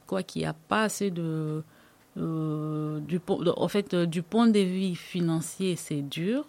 quoi 0.06 0.22
qu'il 0.22 0.42
n'y 0.42 0.46
a 0.46 0.54
pas 0.54 0.84
assez 0.84 1.10
de, 1.10 1.62
euh, 2.16 3.00
du, 3.00 3.20
en 3.28 3.68
fait, 3.68 3.94
du 3.94 4.22
point 4.22 4.48
de 4.48 4.60
vue 4.60 4.94
financier, 4.94 5.76
c'est 5.76 6.02
dur. 6.02 6.48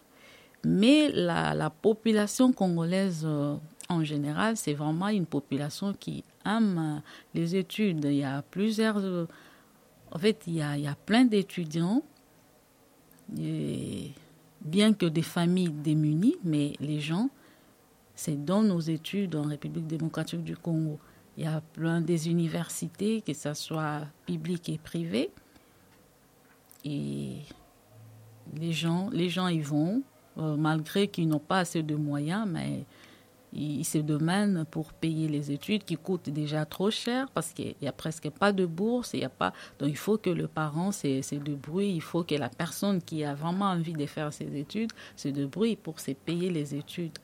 Mais 0.63 1.09
la, 1.09 1.53
la 1.53 1.69
population 1.69 2.51
congolaise 2.51 3.23
euh, 3.25 3.55
en 3.89 4.03
général, 4.03 4.57
c'est 4.57 4.73
vraiment 4.73 5.09
une 5.09 5.25
population 5.25 5.93
qui 5.93 6.23
aime 6.45 7.01
les 7.33 7.55
études. 7.55 8.05
Il 8.05 8.15
y 8.15 8.23
a 8.23 8.41
plusieurs. 8.41 8.97
En 10.11 10.17
fait, 10.17 10.43
il 10.47 10.55
y 10.55 10.61
a, 10.61 10.77
il 10.77 10.83
y 10.83 10.87
a 10.87 10.95
plein 10.95 11.25
d'étudiants, 11.25 12.01
bien 14.67 14.93
que 14.93 15.05
des 15.05 15.21
familles 15.21 15.71
démunies, 15.71 16.35
mais 16.43 16.73
les 16.79 16.99
gens, 16.99 17.29
c'est 18.15 18.43
dans 18.43 18.61
nos 18.61 18.79
études 18.79 19.35
en 19.35 19.43
République 19.43 19.87
démocratique 19.87 20.43
du 20.43 20.55
Congo. 20.55 20.99
Il 21.37 21.43
y 21.43 21.47
a 21.47 21.61
plein 21.73 22.01
des 22.01 22.29
universités, 22.29 23.21
que 23.21 23.33
ce 23.33 23.53
soit 23.53 24.01
publiques 24.25 24.69
et 24.69 24.77
privées. 24.77 25.29
Et 26.83 27.37
les 28.55 28.71
gens, 28.71 29.09
les 29.11 29.29
gens 29.29 29.47
y 29.47 29.59
vont, 29.59 30.01
euh, 30.37 30.55
malgré 30.55 31.07
qu'ils 31.07 31.27
n'ont 31.27 31.39
pas 31.39 31.59
assez 31.59 31.83
de 31.83 31.95
moyens, 31.95 32.47
mais 32.47 32.85
ils 33.53 33.85
se 33.85 33.97
demandent 33.97 34.65
pour 34.69 34.93
payer 34.93 35.27
les 35.27 35.51
études 35.51 35.83
qui 35.83 35.95
coûtent 35.95 36.29
déjà 36.29 36.65
trop 36.65 36.91
cher 36.91 37.29
parce 37.33 37.53
qu'il 37.53 37.75
n'y 37.81 37.87
a 37.87 37.91
presque 37.91 38.29
pas 38.29 38.51
de 38.51 38.65
bourse, 38.65 39.11
il 39.13 39.21
y 39.21 39.25
a 39.25 39.29
pas 39.29 39.53
donc 39.79 39.89
il 39.89 39.97
faut 39.97 40.17
que 40.17 40.29
le 40.29 40.47
parent 40.47 40.91
se, 40.91 41.35
débrouille, 41.35 41.95
il 41.95 42.01
faut 42.01 42.23
que 42.23 42.35
la 42.35 42.49
personne 42.49 43.01
qui 43.01 43.23
a 43.23 43.33
vraiment 43.33 43.65
envie 43.65 43.93
de 43.93 44.05
faire 44.05 44.33
ses 44.33 44.57
études 44.57 44.91
se 45.15 45.29
débrouille 45.29 45.75
pour 45.75 45.99
se 45.99 46.11
payer 46.11 46.49
les 46.49 46.75
études. 46.75 47.17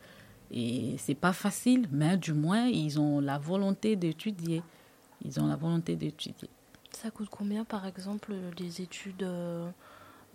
Et 0.51 0.95
c'est 0.97 1.15
pas 1.15 1.33
facile, 1.33 1.87
mais 1.91 2.15
du 2.15 2.33
moins 2.33 2.67
ils 2.67 2.99
ont 2.99 3.19
la 3.19 3.37
volonté 3.37 3.95
d'étudier. 3.95 4.63
Ils 5.25 5.39
ont 5.39 5.47
la 5.47 5.55
volonté 5.55 5.95
d'étudier. 5.95 6.49
Ça 6.91 7.09
coûte 7.11 7.29
combien 7.29 7.65
par 7.65 7.85
exemple 7.85 8.33
des 8.55 8.81
études 8.81 9.23
euh, 9.23 9.67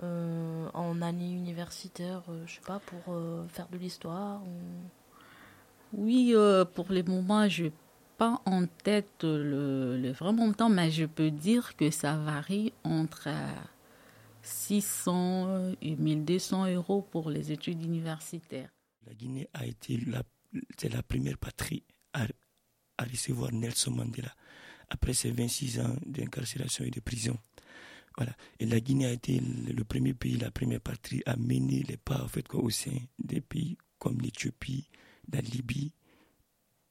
euh, 0.04 0.68
en 0.74 1.02
année 1.02 1.32
universitaire, 1.32 2.22
euh, 2.28 2.44
je 2.46 2.54
sais 2.54 2.60
pas, 2.60 2.78
pour 2.78 3.14
euh, 3.14 3.44
faire 3.48 3.66
de 3.68 3.76
l'histoire. 3.78 4.40
Oui, 5.92 6.32
euh, 6.34 6.64
pour 6.64 6.86
le 6.90 7.02
moment, 7.02 7.48
je 7.48 7.66
pas 8.18 8.42
en 8.46 8.66
tête 8.66 9.22
le, 9.22 10.10
vrai 10.10 10.32
montant, 10.32 10.68
mais 10.68 10.90
je 10.90 11.06
peux 11.06 11.30
dire 11.30 11.76
que 11.76 11.90
ça 11.90 12.16
varie 12.16 12.72
entre 12.82 13.28
600 14.42 15.74
et 15.80 15.94
1200 15.94 16.66
euros 16.74 17.00
pour 17.00 17.30
les 17.30 17.52
études 17.52 17.82
universitaires. 17.82 18.70
La 19.06 19.14
Guinée 19.14 19.48
a 19.54 19.64
été 19.64 19.98
la, 19.98 21.02
première 21.02 21.38
patrie 21.38 21.84
à, 22.12 22.26
recevoir 23.00 23.52
Nelson 23.52 23.92
Mandela 23.92 24.34
après 24.90 25.12
ses 25.12 25.30
26 25.30 25.80
ans 25.80 25.96
d'incarcération 26.04 26.84
et 26.84 26.90
de 26.90 27.00
prison. 27.00 27.38
Voilà. 28.16 28.32
Et 28.58 28.66
la 28.66 28.80
Guinée 28.80 29.06
a 29.06 29.12
été 29.12 29.38
le, 29.38 29.72
le 29.72 29.84
premier 29.84 30.12
pays, 30.12 30.36
la 30.36 30.50
première 30.50 30.80
patrie 30.80 31.22
à 31.24 31.36
mener 31.36 31.84
les 31.84 31.96
pas 31.96 32.20
en 32.20 32.26
fait, 32.26 32.46
quoi, 32.48 32.60
au 32.60 32.70
sein 32.70 32.98
des 33.20 33.40
pays 33.40 33.78
comme 34.00 34.20
l'Éthiopie, 34.20 34.88
la 35.32 35.40
Libye, 35.40 35.92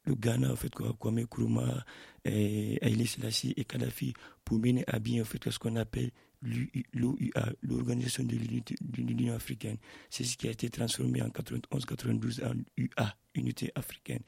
le 0.06 0.16
Ghana, 0.16 0.52
en 0.52 0.56
fait, 0.56 0.74
Kwame 0.74 1.22
Nkrumah, 1.22 1.86
Haïlé 2.28 3.06
Selassie 3.06 3.54
et 3.58 3.66
Kadhafi, 3.66 4.14
pour 4.44 4.60
mener 4.60 4.84
à 4.88 5.00
bien, 5.00 5.22
en 5.22 5.26
fait, 5.26 5.50
ce 5.50 5.60
qu'on 5.60 5.76
appelle 5.76 6.12
l'OUA, 6.42 7.50
l'Organisation 7.62 8.24
de 8.24 9.02
l'Union 9.02 9.36
africaine. 9.36 9.78
C'est 10.10 10.24
ce 10.24 10.38
qui 10.38 10.48
a 10.48 10.52
été 10.52 10.70
transformé 10.70 11.22
en 11.22 11.30
91-92 11.30 12.46
en 12.46 12.54
UA, 12.78 13.16
Unité 13.34 13.72
africaine. 13.76 14.22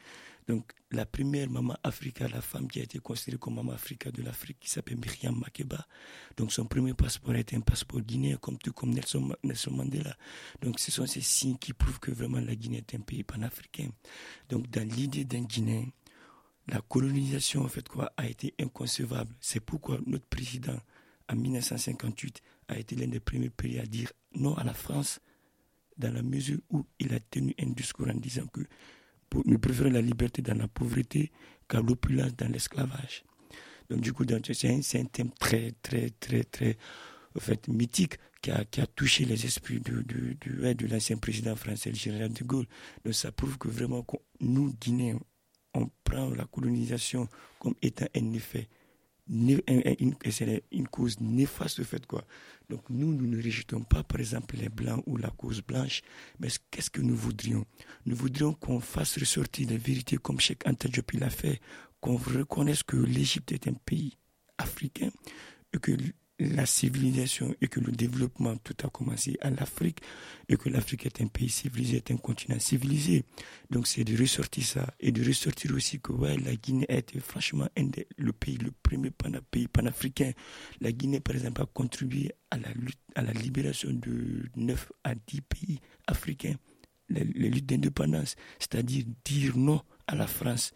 Donc, 0.48 0.72
la 0.92 1.06
première 1.06 1.48
maman 1.50 1.76
Africa, 1.84 2.28
la 2.28 2.42
femme 2.42 2.68
qui 2.68 2.80
a 2.80 2.84
été 2.84 2.98
considérée 2.98 3.38
comme 3.38 3.56
maman 3.56 3.74
Africa 3.74 4.10
de 4.10 4.24
l'Afrique, 4.24 4.58
qui 4.60 4.70
s'appelle 4.70 4.98
Myriam 4.98 5.40
Makeba. 5.40 5.86
Donc, 6.38 6.52
son 6.52 6.66
premier 6.66 6.96
passeport 6.96 7.36
était 7.36 7.56
un 7.56 7.62
passeport 7.62 8.02
guinéen, 8.02 8.38
comme 8.38 8.58
tout 8.58 8.74
comme 8.74 8.90
Nelson, 8.90 9.32
Nelson 9.44 9.72
Mandela. 9.72 10.18
Donc, 10.62 10.80
ce 10.80 10.92
sont 10.92 11.06
ces 11.06 11.22
signes 11.22 11.58
qui 11.58 11.74
prouvent 11.74 12.00
que 12.00 12.10
vraiment 12.10 12.40
la 12.40 12.56
Guinée 12.56 12.78
est 12.78 12.96
un 12.96 13.00
pays 13.00 13.24
panafricain. 13.24 13.90
Donc, 14.50 14.68
dans 14.72 14.88
l'idée 14.88 15.26
d'un 15.26 15.44
Guinéen, 15.44 15.86
la 16.70 16.82
colonisation, 16.82 17.64
en 17.64 17.68
fait, 17.68 17.88
quoi, 17.88 18.12
a 18.18 18.28
été 18.28 18.54
inconcevable. 18.60 19.34
C'est 19.42 19.60
pourquoi 19.60 20.00
notre 20.06 20.26
président, 20.26 20.78
en 21.28 21.36
1958, 21.36 22.42
a 22.68 22.78
été 22.78 22.96
l'un 22.96 23.08
des 23.08 23.20
premiers 23.20 23.50
pays 23.50 23.80
à 23.80 23.86
dire 23.86 24.12
non 24.36 24.56
à 24.56 24.64
la 24.64 24.74
France, 24.74 25.20
dans 25.98 26.14
la 26.14 26.22
mesure 26.22 26.60
où 26.70 26.86
il 27.00 27.14
a 27.14 27.20
tenu 27.20 27.54
un 27.60 27.70
discours 27.72 28.08
en 28.08 28.14
disant 28.14 28.48
que 28.48 28.62
nous 29.46 29.60
préférons 29.60 29.92
la 29.92 30.02
liberté 30.02 30.42
dans 30.42 30.58
la 30.58 30.68
pauvreté 30.68 31.32
qu'à 31.68 31.82
l'opulence 31.82 32.36
dans 32.36 32.52
l'esclavage. 32.52 33.24
Donc 33.90 34.02
du 34.02 34.14
coup, 34.14 34.24
c'est 34.54 35.00
un, 35.00 35.06
thème 35.06 35.32
très, 35.40 35.74
très, 35.82 36.10
très, 36.12 36.44
très 36.44 36.78
en 37.36 37.40
fait, 37.40 37.68
mythique 37.68 38.16
qui 38.42 38.52
a, 38.52 38.64
qui 38.66 38.82
a 38.82 38.88
touché 38.88 39.26
les 39.26 39.46
esprits 39.46 39.80
de, 39.80 40.02
de, 40.02 40.36
de, 40.46 40.74
de 40.74 40.88
l'ancien 40.88 41.18
président 41.18 41.56
français, 41.56 41.90
le 41.90 41.96
général 41.96 42.32
de 42.32 42.44
Gaulle. 42.44 42.68
Donc 43.04 43.14
ça 43.14 43.32
prouve 43.32 43.58
que 43.58 43.68
vraiment, 43.68 44.06
nous, 44.40 44.74
Guinéens, 44.80 45.20
on 45.74 45.90
prend 46.04 46.30
la 46.30 46.46
colonisation 46.46 47.28
comme 47.60 47.76
étant 47.82 48.08
un 48.16 48.34
effet 48.34 48.68
une, 49.30 50.16
une 50.72 50.88
cause 50.88 51.20
néfaste, 51.20 51.84
fait 51.84 52.06
quoi. 52.06 52.24
Donc 52.70 52.90
nous, 52.90 53.14
nous 53.14 53.28
ne 53.28 53.42
rejetons 53.42 53.82
pas, 53.82 54.04
par 54.04 54.20
exemple, 54.20 54.56
les 54.58 54.70
blancs 54.70 55.04
ou 55.06 55.18
la 55.18 55.30
cause 55.30 55.62
blanche, 55.62 56.02
mais 56.40 56.50
qu'est-ce 56.72 56.90
que 56.90 57.02
nous 57.02 57.16
voudrions? 57.16 57.66
Nous 58.06 58.16
voudrions 58.16 58.54
qu'on 58.54 58.80
fasse 58.80 59.18
ressortir 59.18 59.70
la 59.70 59.78
vérité 59.78 60.18
comme 60.18 60.40
Cheikh 60.40 60.68
Anta 60.68 60.90
l'a 61.14 61.30
fait, 61.30 61.62
qu'on 62.02 62.18
reconnaisse 62.18 62.84
que 62.84 62.98
l'Égypte 62.98 63.52
est 63.52 63.68
un 63.68 63.74
pays 63.74 64.18
africain 64.58 65.10
et 65.74 65.78
que 65.78 65.92
la 66.40 66.66
civilisation 66.66 67.54
et 67.62 67.68
que 67.68 67.80
le 67.80 67.92
développement, 67.92 68.56
tout 68.58 68.76
a 68.84 68.90
commencé 68.90 69.38
en 69.44 69.56
Afrique 69.56 70.00
et 70.48 70.56
que 70.56 70.70
l'Afrique 70.70 71.06
est 71.06 71.22
un 71.22 71.28
pays 71.28 71.50
civilisé, 71.50 71.98
est 71.98 72.12
un 72.12 72.18
continent 72.18 72.60
civilisé. 72.60 73.26
Donc 73.70 73.88
c'est 73.88 74.04
de 74.04 74.18
ressortir 74.18 74.64
ça 74.64 74.94
et 75.00 75.12
de 75.12 75.26
ressortir 75.26 75.74
aussi 75.76 76.00
que 76.00 76.14
ouais, 76.14 76.38
la 76.38 76.56
Guinée 76.56 76.86
a 76.90 76.96
été 76.96 77.20
franchement 77.20 77.68
un 77.78 77.90
le 78.18 78.34
pays, 78.34 78.58
le 78.58 78.72
premier 78.72 79.12
pays 79.52 79.68
panafricain. 79.68 80.32
La 80.80 80.92
Guinée, 80.92 81.20
par 81.20 81.36
exemple, 81.36 81.62
a 81.62 81.66
contribué 81.66 82.32
à 82.52 82.58
la 82.58 82.72
lutte, 82.74 83.00
à 83.16 83.22
la 83.22 83.34
libération 83.34 83.92
de 83.92 84.46
9 84.56 84.92
à 85.04 85.16
10 85.16 85.42
pays 85.42 85.80
africains, 86.08 86.56
les 87.10 87.24
luttes 87.24 87.66
d'indépendance, 87.66 88.36
c'est-à-dire 88.60 89.04
dire 89.26 89.58
non 89.58 89.82
à 90.08 90.16
la 90.16 90.28
France 90.28 90.74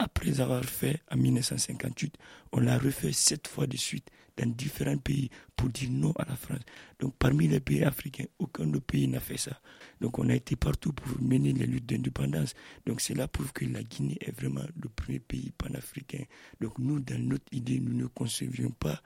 après 0.00 0.40
avoir 0.40 0.64
fait 0.64 1.02
en 1.10 1.16
1958, 1.18 2.16
on 2.52 2.60
l'a 2.60 2.78
refait 2.78 3.12
sept 3.12 3.46
fois 3.46 3.66
de 3.66 3.76
suite 3.76 4.08
dans 4.40 4.50
différents 4.50 4.98
pays 4.98 5.30
pour 5.56 5.68
dire 5.68 5.90
non 5.90 6.12
à 6.12 6.24
la 6.24 6.36
France. 6.36 6.62
Donc 6.98 7.14
parmi 7.18 7.48
les 7.48 7.60
pays 7.60 7.84
africains, 7.84 8.24
aucun 8.38 8.68
autre 8.70 8.86
pays 8.86 9.08
n'a 9.08 9.20
fait 9.20 9.36
ça. 9.36 9.60
Donc 10.00 10.18
on 10.18 10.28
a 10.28 10.34
été 10.34 10.56
partout 10.56 10.92
pour 10.92 11.20
mener 11.20 11.52
les 11.52 11.66
luttes 11.66 11.86
d'indépendance. 11.86 12.54
Donc 12.86 13.00
cela 13.00 13.28
prouve 13.28 13.52
que 13.52 13.64
la 13.64 13.82
Guinée 13.82 14.18
est 14.20 14.32
vraiment 14.32 14.64
le 14.82 14.88
premier 14.88 15.20
pays 15.20 15.52
panafricain. 15.56 16.24
Donc 16.60 16.78
nous, 16.78 17.00
dans 17.00 17.18
notre 17.18 17.52
idée, 17.52 17.80
nous 17.80 17.94
ne 17.94 18.06
concevions 18.06 18.70
pas 18.70 19.02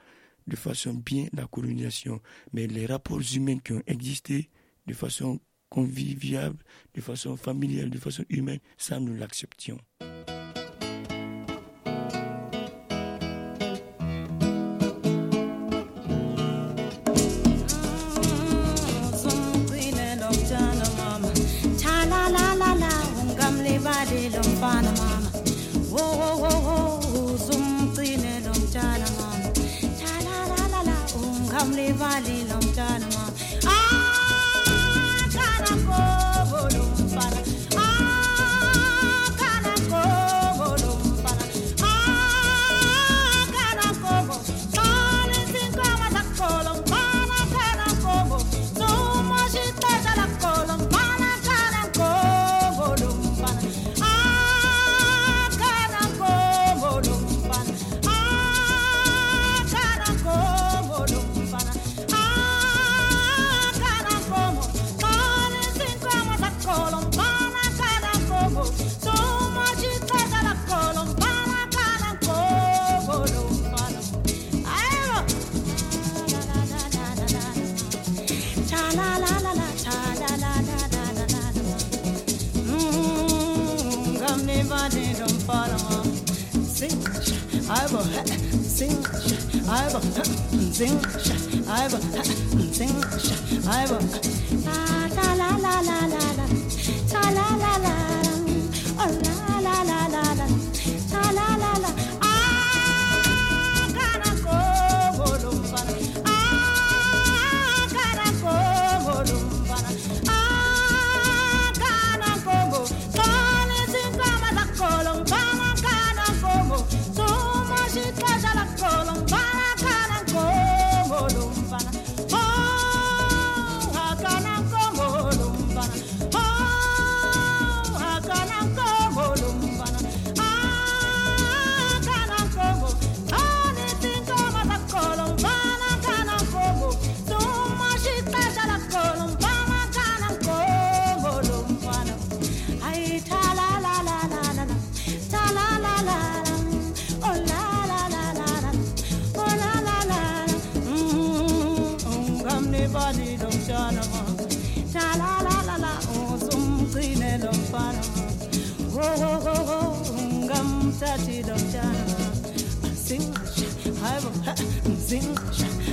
de 0.47 0.55
façon 0.55 0.93
bien 0.93 1.27
la 1.33 1.47
colonisation, 1.47 2.21
mais 2.53 2.67
les 2.67 2.85
rapports 2.85 3.21
humains 3.33 3.57
qui 3.59 3.73
ont 3.73 3.83
existé 3.87 4.49
de 4.85 4.93
façon 4.93 5.39
conviviale, 5.69 6.53
de 6.93 7.01
façon 7.01 7.35
familiale, 7.35 7.89
de 7.89 7.97
façon 7.97 8.23
humaine, 8.29 8.59
ça 8.77 8.99
nous 8.99 9.15
l'acceptions. 9.15 9.79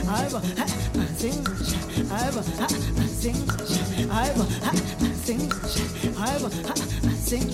I've 0.09 0.37
sing 1.17 1.47
I've 2.11 2.39
sing 3.21 3.41
I've 4.11 4.43
sing 5.25 5.45
I've 6.19 6.47
sing 7.29 7.49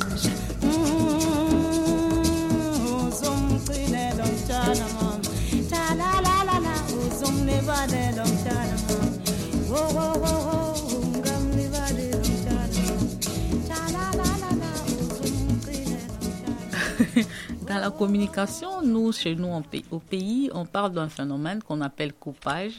Uzumqine 2.79 4.05
lomtana 4.19 4.87
mom 4.95 5.21
Ta 5.71 5.83
la 6.01 6.11
la 6.27 6.37
la 6.49 6.57
la 6.67 6.75
uzumlevade 6.99 8.03
lomtana 8.17 8.77
mom 8.87 9.11
Whoa 9.71 9.88
whoa 9.97 10.18
Dans 17.79 17.85
la 17.85 17.91
communication, 17.93 18.83
nous, 18.83 19.12
chez 19.12 19.37
nous, 19.37 19.53
au 19.93 20.01
pays, 20.01 20.51
on 20.53 20.67
parle 20.67 20.91
d'un 20.91 21.09
phénomène 21.09 21.62
qu'on 21.62 21.81
appelle 21.81 22.12
coupage. 22.12 22.73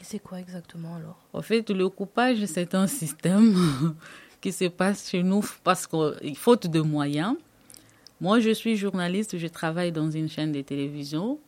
Et 0.00 0.02
c'est 0.02 0.18
quoi 0.18 0.40
exactement 0.40 0.96
alors? 0.96 1.16
En 1.32 1.42
fait, 1.42 1.70
le 1.70 1.88
coupage, 1.88 2.44
c'est 2.46 2.74
un 2.74 2.88
système 2.88 3.54
qui 4.40 4.50
se 4.50 4.64
passe 4.64 5.10
chez 5.10 5.22
nous 5.22 5.44
parce 5.62 5.86
que, 5.86 6.16
faute 6.34 6.66
de 6.66 6.80
moyens. 6.80 7.36
Moi, 8.20 8.40
je 8.40 8.50
suis 8.50 8.76
journaliste, 8.76 9.38
je 9.38 9.46
travaille 9.46 9.92
dans 9.92 10.10
une 10.10 10.28
chaîne 10.28 10.50
de 10.50 10.60
télévision. 10.60 11.38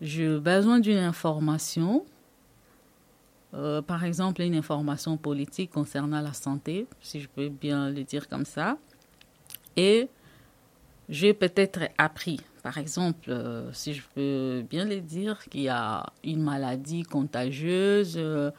J'ai 0.00 0.38
besoin 0.38 0.80
d'une 0.80 0.96
information, 0.96 2.06
euh, 3.52 3.82
par 3.82 4.02
exemple 4.04 4.40
une 4.40 4.54
information 4.54 5.18
politique 5.18 5.72
concernant 5.72 6.22
la 6.22 6.32
santé, 6.32 6.86
si 7.02 7.20
je 7.20 7.28
peux 7.28 7.50
bien 7.50 7.90
le 7.90 8.02
dire 8.02 8.30
comme 8.30 8.46
ça. 8.46 8.78
Et 9.76 10.08
j'ai 11.08 11.34
peut-être 11.34 11.80
appris, 11.98 12.40
par 12.62 12.78
exemple, 12.78 13.28
euh, 13.28 13.70
si 13.72 13.94
je 13.94 14.02
peux 14.14 14.64
bien 14.68 14.84
le 14.84 15.00
dire, 15.00 15.38
qu'il 15.48 15.62
y 15.62 15.68
a 15.68 16.04
une 16.24 16.42
maladie 16.42 17.04
contagieuse 17.04 18.16
euh, 18.16 18.50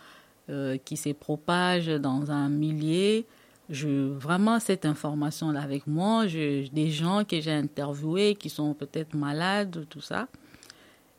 euh, 0.50 0.78
qui 0.86 0.96
se 0.96 1.10
propage 1.10 1.88
dans 1.88 2.32
un 2.32 2.48
millier. 2.48 3.26
Je, 3.70 4.14
vraiment, 4.14 4.62
cette 4.62 4.86
information-là 4.86 5.62
avec 5.62 5.88
moi, 5.88 6.26
je, 6.26 6.70
des 6.70 6.90
gens 6.90 7.26
que 7.26 7.42
j'ai 7.42 7.52
interviewés 7.52 8.36
qui 8.36 8.50
sont 8.50 8.74
peut-être 8.74 9.14
malades, 9.14 9.86
tout 9.90 10.00
ça. 10.00 10.30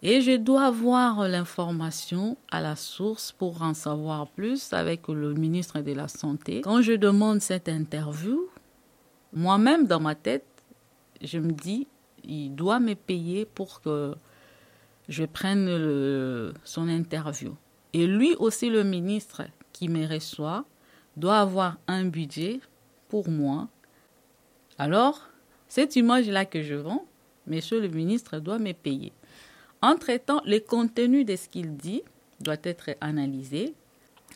Et 0.03 0.23
je 0.23 0.37
dois 0.37 0.67
avoir 0.67 1.29
l'information 1.29 2.39
à 2.51 2.63
la 2.63 2.75
source 2.75 3.33
pour 3.33 3.61
en 3.61 3.75
savoir 3.75 4.29
plus 4.29 4.73
avec 4.73 5.09
le 5.09 5.35
ministre 5.35 5.81
de 5.81 5.93
la 5.93 6.09
Santé. 6.09 6.63
Quand 6.63 6.81
je 6.81 6.93
demande 6.93 7.43
cette 7.43 7.69
interview, 7.69 8.49
moi-même 9.35 9.87
dans 9.87 10.01
ma 10.01 10.15
tête, 10.15 10.45
je 11.23 11.39
me 11.39 11.53
dis, 11.53 11.87
il 12.25 12.55
doit 12.55 12.81
me 12.81 12.95
payer 12.95 13.45
pour 13.45 13.81
que 13.81 14.15
je 15.09 15.25
prenne 15.25 16.53
son 16.65 16.89
interview. 16.89 17.57
Et 17.95 18.07
lui 18.07 18.35
aussi, 18.37 18.69
le 18.69 18.85
ministre 18.85 19.43
qui 19.73 19.89
me 19.89 20.07
reçoit, 20.07 20.65
doit 21.17 21.39
avoir 21.39 21.79
un 21.87 22.05
budget 22.05 22.61
pour 23.09 23.29
moi. 23.29 23.69
Alors, 24.79 25.29
cette 25.69 25.97
image-là 25.97 26.45
que 26.45 26.63
je 26.63 26.75
vends, 26.75 27.05
monsieur 27.47 27.81
le 27.81 27.89
ministre 27.89 28.39
doit 28.39 28.59
me 28.59 28.73
payer. 28.73 29.13
Entre-temps, 29.83 30.43
le 30.45 30.59
contenu 30.59 31.25
de 31.25 31.37
ce 31.37 31.49
qu'il 31.49 31.77
dit 31.77 32.03
doit 32.41 32.57
être 32.63 32.91
analysé. 33.01 33.75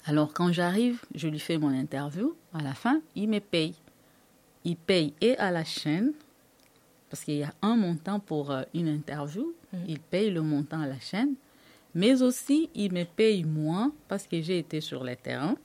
Alors, 0.07 0.33
quand 0.33 0.53
j'arrive, 0.53 1.01
je 1.15 1.29
lui 1.29 1.39
fais 1.39 1.59
mon 1.59 1.69
interview. 1.69 2.35
À 2.55 2.63
la 2.63 2.75
fin, 2.75 3.01
il 3.15 3.29
me 3.29 3.39
paye. 3.41 3.75
Il 4.65 4.77
paye 4.77 5.15
et 5.21 5.37
à 5.39 5.51
la 5.51 5.65
chaîne, 5.65 6.13
parce 7.13 7.25
qu'il 7.25 7.35
y 7.35 7.43
a 7.43 7.53
un 7.61 7.77
montant 7.77 8.21
pour 8.21 8.51
euh, 8.51 8.63
une 8.73 8.89
interview. 8.89 9.53
Il 9.87 10.01
paye 10.01 10.31
le 10.31 10.41
montant 10.41 10.81
à 10.81 10.87
la 10.87 10.99
chaîne. 10.99 11.35
Mais 11.95 12.23
aussi, 12.23 12.71
il 12.75 12.91
me 12.91 13.05
paye 13.05 13.45
moi 13.45 13.93
parce 14.09 14.27
que 14.27 14.41
j'ai 14.41 14.59
été 14.59 14.81
sur 14.81 15.05
le 15.05 15.15
terrain. 15.15 15.57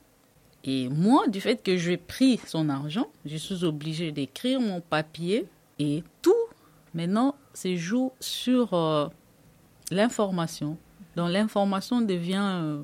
Et 0.62 0.90
moi, 0.90 1.26
du 1.26 1.40
fait 1.40 1.62
que 1.62 1.78
j'ai 1.78 1.96
pris 1.96 2.38
son 2.46 2.68
argent, 2.68 3.06
je 3.24 3.38
suis 3.38 3.64
obligée 3.64 4.12
d'écrire 4.12 4.60
mon 4.60 4.82
papier 4.82 5.46
et 5.78 6.04
tout, 6.20 6.34
maintenant, 6.92 7.34
se 7.54 7.74
joue 7.76 8.12
sur 8.20 8.74
euh, 8.74 9.08
l'information. 9.90 10.76
Donc 11.16 11.30
l'information 11.30 12.02
devient, 12.02 12.44
euh, 12.44 12.82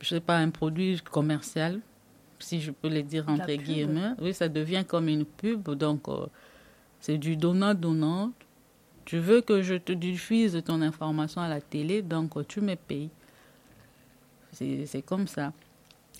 je 0.00 0.08
sais 0.08 0.20
pas, 0.20 0.38
un 0.38 0.50
produit 0.50 1.00
commercial, 1.08 1.80
si 2.40 2.60
je 2.60 2.72
peux 2.72 2.88
le 2.88 3.04
dire 3.04 3.28
entre 3.28 3.52
guillemets. 3.52 4.14
Oui, 4.20 4.34
ça 4.34 4.48
devient 4.48 4.84
comme 4.84 5.06
une 5.06 5.24
pub. 5.24 5.70
Donc 5.70 6.08
euh, 6.08 6.26
c'est 7.00 7.18
du 7.18 7.36
donnant-donnant. 7.36 8.32
Tu 9.04 9.18
veux 9.18 9.40
que 9.40 9.62
je 9.62 9.74
te 9.74 9.92
diffuse 9.92 10.60
ton 10.64 10.82
information 10.82 11.40
à 11.40 11.48
la 11.48 11.60
télé, 11.60 12.02
donc 12.02 12.46
tu 12.48 12.60
me 12.60 12.74
payes. 12.74 13.10
C'est 14.52 15.02
comme 15.04 15.26
ça. 15.26 15.52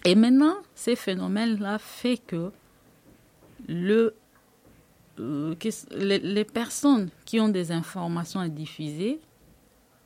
Et 0.04 0.14
maintenant, 0.14 0.54
ces 0.74 0.94
phénomènes-là 0.94 1.78
fait 1.78 2.18
que 2.18 2.52
euh, 3.70 4.10
les, 5.18 6.18
les 6.18 6.44
personnes 6.44 7.08
qui 7.24 7.40
ont 7.40 7.48
des 7.48 7.72
informations 7.72 8.40
à 8.40 8.48
diffuser 8.48 9.20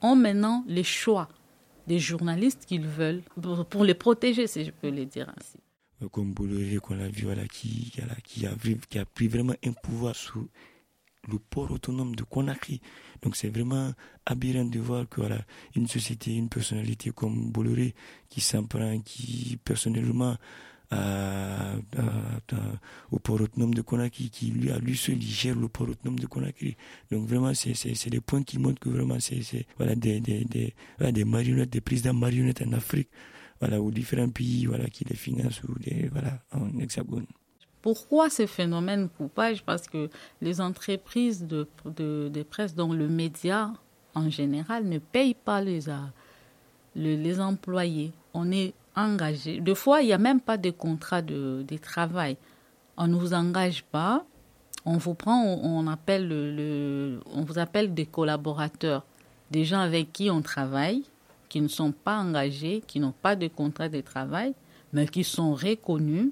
ont 0.01 0.17
maintenant 0.17 0.65
le 0.69 0.83
choix 0.83 1.29
des 1.87 1.99
journalistes 1.99 2.67
qu'ils 2.67 2.87
veulent 2.87 3.23
pour 3.69 3.85
les 3.85 3.95
protéger, 3.95 4.47
si 4.47 4.65
je 4.65 4.71
peux 4.71 4.91
le 4.91 5.05
dire 5.05 5.33
ainsi. 5.37 5.59
Comme 6.09 6.33
Bolloré 6.33 6.79
qu'on 6.83 6.95
l'a 6.95 7.09
vu, 7.09 7.25
voilà, 7.25 7.47
qui, 7.47 7.93
a, 8.01 8.51
a 9.01 9.05
pris 9.05 9.29
vraiment 9.29 9.55
un 9.65 9.73
pouvoir 9.73 10.17
sur 10.17 10.47
le 11.31 11.39
port 11.39 11.71
autonome 11.71 12.15
de 12.17 12.23
Conakry. 12.23 12.81
Donc 13.23 13.37
c'est 13.37 13.51
vraiment 13.51 13.93
aberrant 14.25 14.65
de 14.65 14.81
voir 14.81 15.09
que 15.09 15.21
voilà, 15.21 15.45
une 15.77 15.87
société, 15.87 16.35
une 16.35 16.49
personnalité 16.49 17.11
comme 17.11 17.51
Bolloré 17.51 17.95
qui 18.29 18.41
s'en 18.41 18.65
prend, 18.65 18.99
qui 19.01 19.59
personnellement 19.63 20.37
au 23.13 23.19
port 23.21 23.41
autonome 23.41 23.75
de 23.75 23.83
Conakry, 23.83 24.31
qui 24.31 24.47
lui 24.47 24.71
à 24.73 24.79
lui 24.79 24.97
seul 24.97 25.21
gère 25.21 25.55
le 25.55 25.69
port 25.69 25.89
autonome 25.89 26.19
de 26.19 26.27
Conakry. 26.27 26.77
Donc 27.13 27.29
vraiment 27.29 27.53
c'est 27.55 28.09
des 28.09 28.21
points 28.21 28.43
qui 28.43 28.59
montrent 28.59 28.81
que 28.81 28.89
vraiment 28.89 29.21
c'est 29.21 29.67
voilà 29.77 29.95
des 29.95 30.21
des 30.21 30.45
des 30.45 30.75
voilà, 30.99 31.13
des 31.13 31.25
marionnettes, 31.25 31.71
des 31.71 31.81
présidents 31.81 32.15
marionnettes 32.15 32.63
en 32.63 32.73
Afrique 32.73 33.09
voilà, 33.61 33.81
ou 33.81 33.91
différents 33.91 34.31
pays 34.31 34.67
voilà, 34.67 34.87
qui 34.89 35.05
les 35.05 35.17
financent 35.17 35.63
ou 35.65 35.79
des, 35.79 36.09
voilà, 36.11 36.41
en 36.53 36.79
hexagone. 36.79 37.27
Pourquoi 37.83 38.29
ce 38.31 38.47
phénomène 38.47 39.09
coupage? 39.09 39.63
Parce 39.65 39.87
que 39.87 40.11
les 40.41 40.61
entreprises 40.61 41.47
de, 41.47 41.67
de, 41.85 42.29
de 42.33 42.43
presse, 42.43 42.75
dont 42.75 42.93
le 42.93 43.09
média 43.09 43.73
en 44.15 44.29
général, 44.29 44.85
ne 44.87 44.99
payent 44.99 45.35
pas 45.37 45.61
les, 45.61 45.89
euh, 45.89 45.97
le- 46.97 47.15
les 47.17 47.41
employés. 47.41 48.13
On 48.35 48.51
est 48.51 48.75
engagé. 48.97 49.61
Des 49.61 49.75
fois, 49.75 50.03
il 50.03 50.07
n'y 50.07 50.13
a 50.13 50.19
même 50.19 50.41
pas 50.41 50.57
de 50.57 50.71
contrat 50.71 51.23
de, 51.23 51.65
de 51.67 51.77
travail. 51.77 52.37
On 52.97 53.07
ne 53.07 53.15
vous 53.15 53.35
engage 53.35 53.85
pas. 53.85 54.25
On 54.85 54.97
vous 54.97 55.15
prend, 55.15 55.87
appelle 55.87 56.27
le, 56.27 56.51
le- 56.57 57.21
on 57.33 57.43
vous 57.43 57.59
appelle 57.59 57.95
des 57.95 58.07
collaborateurs, 58.07 59.05
des 59.51 59.65
gens 59.65 59.81
avec 59.81 60.13
qui 60.13 60.31
on 60.31 60.43
travaille, 60.43 61.05
qui 61.51 61.61
ne 61.61 61.69
sont 61.69 61.93
pas 61.93 62.17
engagés, 62.19 62.83
qui 62.87 63.01
n'ont 63.01 63.13
pas 63.13 63.37
de 63.37 63.49
contrat 63.49 63.91
de 63.91 64.01
travail, 64.01 64.55
mais 64.95 65.07
qui 65.07 65.25
sont 65.25 65.53
reconnus 65.53 66.31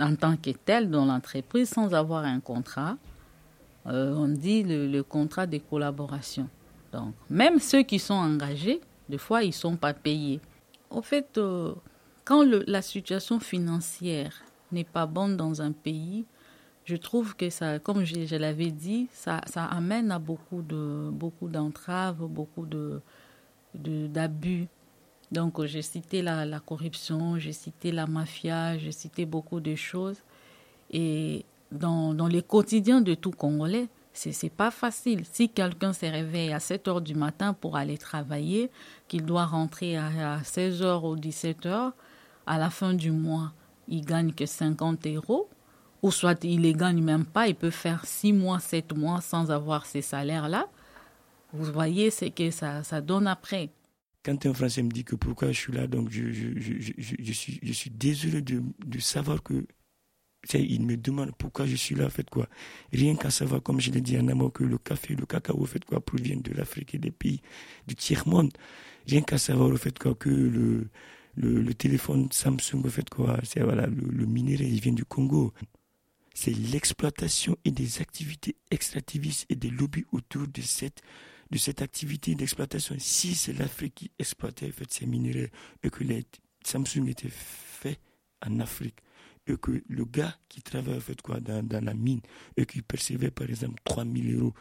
en 0.00 0.16
tant 0.16 0.36
que 0.36 0.50
tel 0.50 0.90
dans 0.90 1.04
l'entreprise 1.04 1.68
sans 1.68 1.94
avoir 1.94 2.24
un 2.24 2.40
contrat. 2.40 2.96
Euh, 3.86 4.14
on 4.16 4.28
dit 4.28 4.64
le, 4.64 5.02
contrat 5.02 5.46
de 5.46 5.58
collaboration. 5.58 6.48
Donc, 6.92 7.14
même 7.30 7.58
ceux 7.60 7.82
qui 7.82 7.98
sont 7.98 8.14
engagés, 8.14 8.80
des 9.08 9.18
fois, 9.18 9.42
ils 9.44 9.48
ne 9.48 9.52
sont 9.52 9.76
pas 9.76 9.94
payés. 9.94 10.40
Au 10.90 11.02
fait, 11.02 11.36
euh, 11.38 11.74
quand 12.24 12.44
la 12.66 12.82
situation 12.82 13.38
financière 13.40 14.42
n'est 14.72 14.84
pas 14.84 15.06
bonne 15.06 15.36
dans 15.36 15.62
un 15.62 15.72
pays, 15.72 16.24
je 16.84 16.96
trouve 16.96 17.36
que 17.36 17.50
ça, 17.50 17.78
comme 17.78 18.04
je, 18.04 18.36
l'avais 18.36 18.70
dit, 18.70 19.08
ça, 19.12 19.42
ça 19.46 19.64
amène 19.66 20.10
à 20.10 20.18
beaucoup 20.18 20.62
de 20.62 21.10
beaucoup 21.12 21.48
d'entraves, 21.48 22.24
beaucoup 22.26 22.64
de- 22.64 23.02
d'abus. 23.74 24.68
Donc, 25.30 25.62
j'ai 25.64 25.82
cité 25.82 26.22
la, 26.22 26.44
la 26.46 26.60
corruption, 26.60 27.38
j'ai 27.38 27.52
cité 27.52 27.92
la 27.92 28.06
mafia, 28.06 28.78
j'ai 28.78 28.92
cité 28.92 29.26
beaucoup 29.26 29.60
de 29.60 29.74
choses. 29.74 30.16
Et 30.90 31.44
dans, 31.70 32.14
dans 32.14 32.28
les 32.28 32.42
quotidiens 32.42 33.00
de 33.00 33.14
tout 33.14 33.30
Congolais, 33.30 33.88
c'est 34.12 34.50
pas 34.50 34.70
facile. 34.70 35.24
Si 35.30 35.48
quelqu'un 35.48 35.92
se 35.92 36.06
réveille 36.06 36.52
à 36.52 36.60
7 36.60 36.88
heures 36.88 37.00
du 37.00 37.14
matin 37.14 37.52
pour 37.52 37.76
aller 37.76 37.98
travailler, 37.98 38.70
qu'il 39.06 39.24
doit 39.24 39.44
rentrer 39.44 39.96
à, 39.96 40.34
à 40.34 40.42
16 40.42 40.82
heures 40.82 41.04
ou 41.04 41.14
17 41.14 41.66
heures, 41.66 41.92
à 42.46 42.58
la 42.58 42.70
fin 42.70 42.94
du 42.94 43.12
mois, 43.12 43.52
il 43.86 44.04
gagne 44.04 44.32
que 44.32 44.46
50 44.46 45.06
euros, 45.06 45.48
ou 46.02 46.10
soit 46.10 46.42
il 46.44 46.62
les 46.62 46.72
gagne 46.72 47.02
même 47.02 47.24
pas, 47.24 47.48
il 47.48 47.54
peut 47.54 47.70
faire 47.70 48.04
6 48.04 48.32
mois, 48.32 48.58
7 48.58 48.96
mois 48.96 49.20
sans 49.20 49.50
avoir 49.50 49.86
ces 49.86 50.02
salaires-là. 50.02 50.66
Vous 51.52 51.72
voyez 51.72 52.10
ce 52.10 52.26
que 52.26 52.50
ça, 52.50 52.82
ça 52.82 53.00
donne 53.00 53.26
après. 53.26 53.70
Quand 54.24 54.44
un 54.46 54.52
Français 54.52 54.82
me 54.82 54.90
dit 54.90 55.04
que 55.04 55.16
pourquoi 55.16 55.52
je 55.52 55.58
suis 55.58 55.72
là, 55.72 55.86
donc 55.86 56.10
je, 56.10 56.32
je, 56.32 56.48
je, 56.58 57.14
je, 57.18 57.32
suis, 57.32 57.60
je 57.62 57.72
suis 57.72 57.90
désolé 57.90 58.42
de, 58.42 58.62
de 58.84 58.98
savoir 58.98 59.42
que. 59.42 59.66
Il 60.54 60.86
me 60.86 60.96
demande 60.96 61.32
pourquoi 61.36 61.66
je 61.66 61.74
suis 61.74 61.96
là, 61.96 62.06
en 62.06 62.10
fait 62.10 62.30
quoi. 62.30 62.48
Rien 62.92 63.16
qu'à 63.16 63.28
savoir, 63.28 63.60
comme 63.60 63.80
je 63.80 63.90
l'ai 63.90 64.00
dit 64.00 64.16
en 64.16 64.28
amont, 64.28 64.50
que 64.50 64.62
le 64.62 64.78
café, 64.78 65.16
le 65.16 65.26
cacao, 65.26 65.60
en 65.60 65.66
fait 65.66 65.84
quoi, 65.84 66.00
proviennent 66.00 66.42
de 66.42 66.52
l'Afrique 66.52 66.94
et 66.94 66.98
des 66.98 67.10
pays 67.10 67.40
du 67.88 67.96
tiers-monde. 67.96 68.52
Rien 69.08 69.22
qu'à 69.22 69.36
savoir, 69.36 69.68
au 69.68 69.76
fait 69.76 69.98
quoi, 69.98 70.14
que 70.14 70.30
le, 70.30 70.88
le, 71.36 71.74
téléphone 71.74 72.28
Samsung, 72.30 72.84
au 72.84 72.88
fait 72.88 73.08
quoi, 73.10 73.38
c'est 73.42 73.60
voilà, 73.60 73.86
le, 73.88 74.02
le 74.10 74.26
minerai, 74.26 74.64
il 74.64 74.80
vient 74.80 74.92
du 74.92 75.04
Congo. 75.04 75.52
C'est 76.34 76.52
l'exploitation 76.52 77.56
et 77.64 77.72
des 77.72 78.00
activités 78.00 78.54
extractivistes 78.70 79.44
et 79.48 79.56
des 79.56 79.70
lobbies 79.70 80.06
autour 80.12 80.46
de 80.46 80.62
cette 80.62 81.02
de 81.50 81.58
cette 81.58 81.82
activité 81.82 82.34
d'exploitation. 82.34 82.96
Si 82.98 83.34
c'est 83.34 83.52
l'Afrique 83.52 83.94
qui 83.94 84.10
exploitait 84.18 84.68
en 84.68 84.72
fait, 84.72 84.92
ces 84.92 85.06
minéraux 85.06 85.48
et 85.82 85.90
que 85.90 86.04
les 86.04 86.26
Samsung 86.64 87.08
était 87.08 87.30
fait 87.30 87.98
en 88.44 88.60
Afrique 88.60 88.98
et 89.46 89.56
que 89.56 89.82
le 89.88 90.04
gars 90.04 90.36
qui 90.48 90.62
travaille 90.62 91.00
fait, 91.00 91.20
quoi, 91.22 91.40
dans, 91.40 91.62
dans 91.62 91.82
la 91.84 91.94
mine 91.94 92.20
et 92.56 92.66
qui 92.66 92.82
percevait 92.82 93.30
par 93.30 93.48
exemple 93.48 93.80
3 93.84 94.04
000 94.04 94.38
euros, 94.38 94.54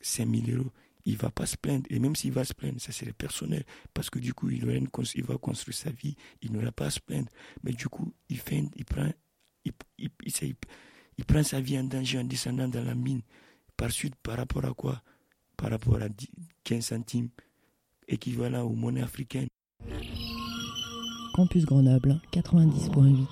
5 0.00 0.28
000 0.28 0.58
euros, 0.58 0.72
il 1.06 1.16
va 1.16 1.30
pas 1.30 1.46
se 1.46 1.56
plaindre. 1.56 1.86
Et 1.90 1.98
même 1.98 2.16
s'il 2.16 2.32
va 2.32 2.44
se 2.44 2.54
plaindre, 2.54 2.80
ça 2.80 2.92
serait 2.92 3.12
personnel 3.12 3.64
parce 3.92 4.10
que 4.10 4.18
du 4.18 4.34
coup, 4.34 4.50
il, 4.50 4.64
va 4.64 5.38
construire 5.38 5.76
sa 5.76 5.90
vie, 5.90 6.16
il 6.42 6.52
n'aura 6.52 6.72
pas 6.72 6.86
à 6.86 6.90
se 6.90 7.00
plaindre. 7.00 7.28
Mais 7.62 7.72
du 7.72 7.88
coup, 7.88 8.12
il, 8.28 8.38
fait, 8.38 8.64
il, 8.76 8.84
prend, 8.84 9.10
il 9.64 11.24
prend 11.24 11.42
sa 11.42 11.60
vie 11.60 11.78
en 11.78 11.84
danger 11.84 12.18
en 12.18 12.24
descendant 12.24 12.68
dans 12.68 12.84
la 12.84 12.94
mine. 12.94 13.22
Par 13.76 13.90
suite, 13.90 14.14
par 14.16 14.36
rapport 14.36 14.64
à 14.64 14.72
quoi? 14.72 15.02
Par 15.56 15.70
rapport 15.70 16.00
à 16.02 16.08
10 16.08 16.28
15 16.64 16.84
centimes, 16.84 17.28
équivalent 18.08 18.62
aux 18.62 18.74
monnaies 18.74 19.02
africaines. 19.02 19.48
Campus 21.34 21.64
Grenoble 21.64 22.20
90.8. 22.32 23.26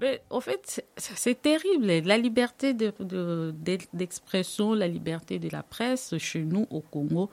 Mais 0.00 0.22
au 0.30 0.40
fait, 0.40 0.80
c'est- 0.96 1.42
terrible. 1.42 1.86
La 2.06 2.16
liberté 2.18 2.72
de- 2.72 2.92
de- 3.00 3.52
d'ex- 3.56 3.88
d'expression, 3.92 4.72
la 4.74 4.86
liberté 4.86 5.38
de 5.40 5.48
la 5.50 5.62
presse 5.64 6.16
chez 6.18 6.44
nous 6.44 6.66
au 6.70 6.80
Congo, 6.80 7.30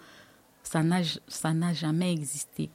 ça 0.64 0.82
n'a 0.84 1.74
jamais 1.74 2.12
existé. 2.12 2.70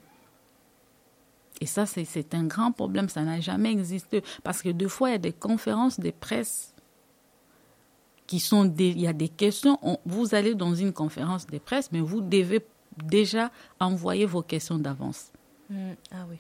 Et 1.60 1.66
ça, 1.66 1.84
c'est- 1.86 2.34
un 2.34 2.44
grand 2.44 2.72
problème. 2.72 3.08
Ça 3.08 3.22
n'a 3.22 3.40
jamais 3.40 3.70
existé. 3.70 4.22
Parce 4.42 4.62
que 4.62 4.70
deux 4.70 4.88
fois, 4.88 5.10
il 5.10 5.12
y 5.12 5.14
a 5.16 5.18
des 5.18 5.32
conférences 5.32 6.00
de 6.00 6.10
presse 6.10 6.74
qui 8.26 8.40
sont 8.40 8.64
des, 8.64 8.88
il 8.88 9.00
y 9.00 9.06
a 9.06 9.12
des 9.12 9.28
questions. 9.28 9.78
On- 9.82 9.98
vous 10.06 10.34
allez 10.34 10.54
dans 10.54 10.74
une 10.74 10.92
conférence 10.92 11.46
de 11.46 11.58
presse, 11.58 11.90
mais 11.92 12.00
vous 12.00 12.20
devez 12.20 12.64
déjà 13.04 13.50
envoyer 13.78 14.24
vos 14.26 14.42
questions 14.42 14.78
d'avance. 14.78 15.32
Mm, 15.68 15.92
Ah 16.12 16.26
oui. 16.30 16.36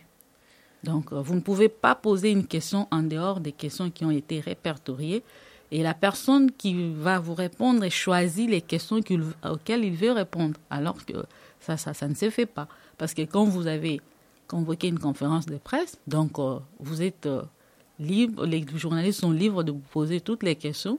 Donc, 0.84 1.12
euh, 1.12 1.20
vous 1.20 1.34
ne 1.34 1.40
pouvez 1.40 1.68
pas 1.68 1.94
poser 1.94 2.30
une 2.30 2.46
question 2.46 2.88
en 2.90 3.02
dehors 3.02 3.40
des 3.40 3.52
questions 3.52 3.90
qui 3.90 4.04
ont 4.04 4.10
été 4.10 4.40
répertoriées. 4.40 5.22
Et 5.72 5.82
la 5.82 5.94
personne 5.94 6.50
qui 6.50 6.92
va 6.94 7.18
vous 7.20 7.34
répondre 7.34 7.86
choisit 7.90 8.48
les 8.48 8.62
questions 8.62 8.96
auxquelles 9.44 9.84
il 9.84 9.94
veut 9.94 10.12
répondre. 10.12 10.58
Alors 10.70 11.04
que 11.04 11.12
ça, 11.60 11.76
ça, 11.76 11.92
ça 11.92 12.08
ne 12.08 12.14
se 12.14 12.30
fait 12.30 12.46
pas. 12.46 12.66
Parce 12.98 13.14
que 13.14 13.22
quand 13.22 13.44
vous 13.44 13.66
avez 13.66 14.00
convoqué 14.50 14.88
une 14.88 14.98
conférence 14.98 15.46
de 15.46 15.58
presse, 15.58 15.96
donc 16.08 16.40
euh, 16.40 16.58
vous 16.80 17.02
êtes 17.02 17.26
euh, 17.26 17.42
libre, 18.00 18.44
les 18.44 18.66
journalistes 18.74 19.20
sont 19.20 19.30
libres 19.30 19.62
de 19.62 19.70
vous 19.70 19.86
poser 19.92 20.20
toutes 20.20 20.42
les 20.42 20.56
questions 20.56 20.98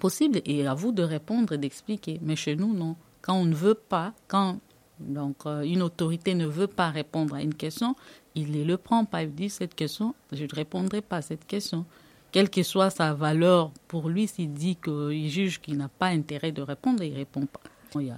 possibles 0.00 0.40
et 0.46 0.66
à 0.66 0.72
vous 0.72 0.90
de 0.90 1.02
répondre 1.02 1.52
et 1.52 1.58
d'expliquer. 1.58 2.18
Mais 2.22 2.34
chez 2.34 2.56
nous, 2.56 2.72
non. 2.72 2.96
Quand 3.20 3.34
on 3.34 3.44
ne 3.44 3.54
veut 3.54 3.74
pas, 3.74 4.14
quand 4.26 4.58
donc 4.98 5.44
une 5.44 5.82
autorité 5.82 6.34
ne 6.34 6.46
veut 6.46 6.66
pas 6.66 6.90
répondre 6.90 7.34
à 7.34 7.42
une 7.42 7.54
question, 7.54 7.94
il 8.34 8.50
ne 8.52 8.64
le 8.64 8.78
prend 8.78 9.04
pas. 9.04 9.22
Il 9.22 9.34
dit 9.34 9.50
cette 9.50 9.74
question, 9.74 10.14
je 10.32 10.44
ne 10.44 10.54
répondrai 10.54 11.02
pas 11.02 11.16
à 11.16 11.22
cette 11.22 11.46
question. 11.46 11.84
Quelle 12.30 12.48
que 12.48 12.62
soit 12.62 12.88
sa 12.88 13.12
valeur 13.12 13.70
pour 13.86 14.08
lui, 14.08 14.26
s'il 14.26 14.54
dit 14.54 14.76
qu'il 14.76 15.28
juge 15.28 15.60
qu'il 15.60 15.76
n'a 15.76 15.88
pas 15.88 16.06
intérêt 16.06 16.52
de 16.52 16.62
répondre, 16.62 17.02
il 17.02 17.12
ne 17.12 17.18
répond 17.18 17.44
pas. 17.44 17.60
Il 17.96 18.06
y 18.06 18.10
a, 18.10 18.16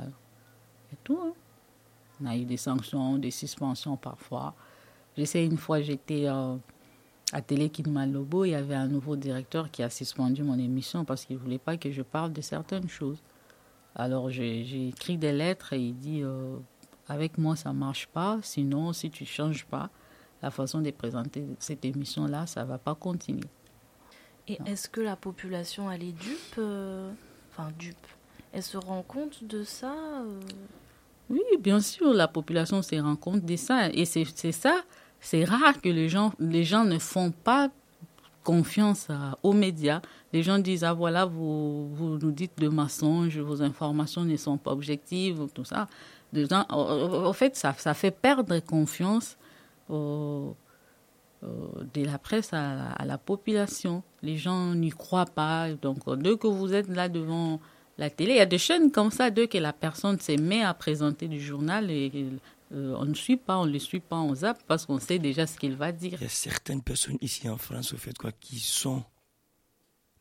tout. 1.02 1.18
Hein. 1.20 1.32
On 2.24 2.28
a 2.28 2.37
eu 2.37 2.44
des 2.44 2.56
sanctions, 2.56 3.18
des 3.18 3.30
suspensions 3.30 3.96
parfois. 3.96 4.54
Je 5.16 5.24
sais, 5.24 5.44
une 5.44 5.58
fois, 5.58 5.82
j'étais 5.82 6.26
euh, 6.26 6.56
à 7.32 7.42
Télé 7.42 7.70
Lobo, 8.06 8.44
il 8.44 8.50
y 8.50 8.54
avait 8.54 8.74
un 8.74 8.88
nouveau 8.88 9.16
directeur 9.16 9.70
qui 9.70 9.82
a 9.82 9.90
suspendu 9.90 10.42
mon 10.42 10.58
émission 10.58 11.04
parce 11.04 11.24
qu'il 11.24 11.37
ne 11.37 11.42
voulait 11.42 11.58
pas 11.58 11.76
que 11.76 11.90
je 11.90 12.02
parle 12.02 12.32
de 12.32 12.40
certaines 12.40 12.88
choses. 12.88 13.18
Alors 13.96 14.30
j'ai 14.30 14.88
écrit 14.88 15.18
des 15.18 15.32
lettres 15.32 15.72
et 15.72 15.80
il 15.80 15.96
dit 15.96 16.20
euh, 16.22 16.56
avec 17.08 17.38
moi 17.38 17.54
ça 17.54 17.72
marche 17.72 18.08
pas, 18.08 18.38
sinon 18.42 18.92
si 18.92 19.10
tu 19.10 19.24
changes 19.24 19.66
pas, 19.66 19.90
la 20.42 20.50
façon 20.50 20.80
de 20.80 20.90
présenter 20.90 21.44
cette 21.60 21.84
émission-là, 21.84 22.46
ça 22.46 22.64
ne 22.64 22.68
va 22.68 22.78
pas 22.78 22.94
continuer. 22.94 23.48
Et 24.48 24.58
est-ce 24.66 24.88
que 24.88 25.00
la 25.00 25.16
population, 25.16 25.90
elle 25.90 26.02
est 26.02 26.12
dupe 26.12 26.54
euh, 26.58 27.10
Enfin, 27.50 27.70
dupe? 27.78 27.96
Elle 28.52 28.62
se 28.62 28.76
rend 28.76 29.02
compte 29.02 29.44
de 29.44 29.62
ça? 29.64 29.94
Oui, 31.30 31.40
bien 31.58 31.80
sûr, 31.80 32.12
la 32.12 32.28
population 32.28 32.82
se 32.82 32.96
rend 32.96 33.16
compte 33.16 33.44
de 33.44 33.56
ça. 33.56 33.88
Et 33.90 34.04
c'est 34.04 34.52
ça, 34.52 34.82
c'est 35.20 35.44
rare 35.44 35.80
que 35.80 35.88
les 35.88 36.08
gens, 36.08 36.32
les 36.38 36.64
gens 36.64 36.84
ne 36.84 36.98
font 36.98 37.30
pas 37.30 37.70
confiance 38.42 39.08
aux 39.42 39.54
médias. 39.54 40.02
Les 40.32 40.42
gens 40.42 40.58
disent, 40.58 40.84
ah 40.84 40.92
voilà, 40.92 41.24
vous, 41.24 41.88
vous 41.94 42.18
nous 42.18 42.30
dites 42.30 42.58
de 42.58 42.68
mensonges, 42.68 43.38
vos 43.38 43.62
informations 43.62 44.24
ne 44.24 44.37
sont 44.37 44.58
pas 44.58 44.72
objectives, 44.72 45.46
tout 45.54 45.64
ça. 45.64 45.88
en 46.68 47.32
fait, 47.32 47.56
ça, 47.56 47.74
ça 47.78 47.94
fait 47.94 48.10
perdre 48.10 48.58
confiance 48.60 49.38
de 49.88 50.54
la 52.04 52.18
presse 52.18 52.52
à, 52.52 53.02
la 53.04 53.18
population. 53.18 54.02
Les 54.22 54.37
gens 54.37 54.74
n'y 54.74 54.90
croient 54.90 55.24
pas. 55.24 55.72
Donc, 55.72 55.98
dès 56.18 56.37
que 56.37 56.46
vous 56.46 56.74
êtes 56.74 56.88
là 56.88 57.08
devant 57.08 57.60
la 57.98 58.11
télé, 58.11 58.33
il 58.35 58.37
y 58.37 58.40
a 58.40 58.46
des 58.46 58.59
chaînes 58.59 58.90
comme 58.90 59.11
ça, 59.11 59.30
dès 59.30 59.48
que 59.48 59.59
la 59.59 59.72
personne 59.72 60.18
se 60.18 60.33
met 60.33 60.62
à 60.62 60.74
présenter 60.74 61.28
du 61.28 61.40
journal 61.40 61.90
et 61.90 62.11
euh, 62.72 62.94
on 62.98 63.04
ne 63.04 63.14
suit 63.14 63.37
pas, 63.37 63.59
on 63.59 63.66
ne 63.66 63.72
le 63.72 63.78
suit 63.78 64.00
pas, 64.00 64.16
on 64.16 64.35
zappe 64.35 64.62
parce 64.66 64.87
qu'on 64.87 64.98
sait 64.98 65.18
déjà 65.18 65.46
ce 65.46 65.57
qu'il 65.59 65.76
va 65.76 65.92
dire. 65.92 66.18
Il 66.20 66.22
y 66.22 66.26
a 66.26 66.30
certaines 66.30 66.83
personnes 66.83 67.18
ici 67.20 67.48
en 67.48 67.57
France, 67.57 67.92
au 67.92 67.96
fait, 67.96 68.16
quoi, 68.18 68.33
qui 68.33 68.59
sont 68.59 69.04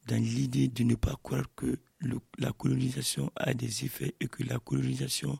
dans 0.08 0.22
l'idée 0.22 0.68
de 0.68 0.84
ne 0.84 0.96
pas 0.96 1.18
croire 1.24 1.46
que 1.56 1.80
la 2.38 2.52
colonisation 2.52 3.32
a 3.36 3.54
des 3.54 3.86
effets 3.86 4.14
et 4.20 4.28
que 4.28 4.44
la 4.44 4.60
colonisation 4.60 5.40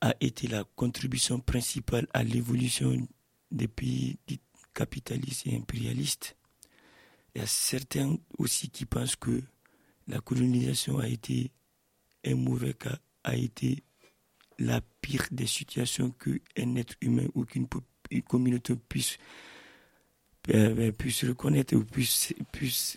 a 0.00 0.14
été 0.20 0.48
la 0.48 0.64
contribution 0.74 1.38
principale 1.38 2.08
à 2.12 2.24
l'évolution 2.24 3.06
des 3.52 3.68
pays 3.68 4.18
capitalistes 4.74 5.46
et 5.46 5.56
impérialistes. 5.56 6.36
Il 7.34 7.40
y 7.40 7.44
a 7.44 7.46
certains 7.46 8.16
aussi 8.36 8.68
qui 8.68 8.84
pensent 8.84 9.16
que 9.16 9.42
la 10.08 10.20
colonisation 10.20 10.98
a 10.98 11.08
été 11.08 11.50
un 12.24 12.34
mauvais 12.34 12.74
cas, 12.74 12.98
a 13.24 13.36
été 13.36 13.82
la 14.58 14.80
pire 15.00 15.26
des 15.30 15.46
situations 15.46 16.10
qu'un 16.10 16.76
être 16.76 16.94
humain 17.00 17.26
ou 17.34 17.44
qu'une 17.44 17.66
communauté 18.28 18.74
puisse, 18.76 19.18
euh, 20.50 20.92
puisse 20.92 21.24
reconnaître 21.24 21.74
ou 21.74 21.84
puisse, 21.84 22.34
puisse, 22.52 22.96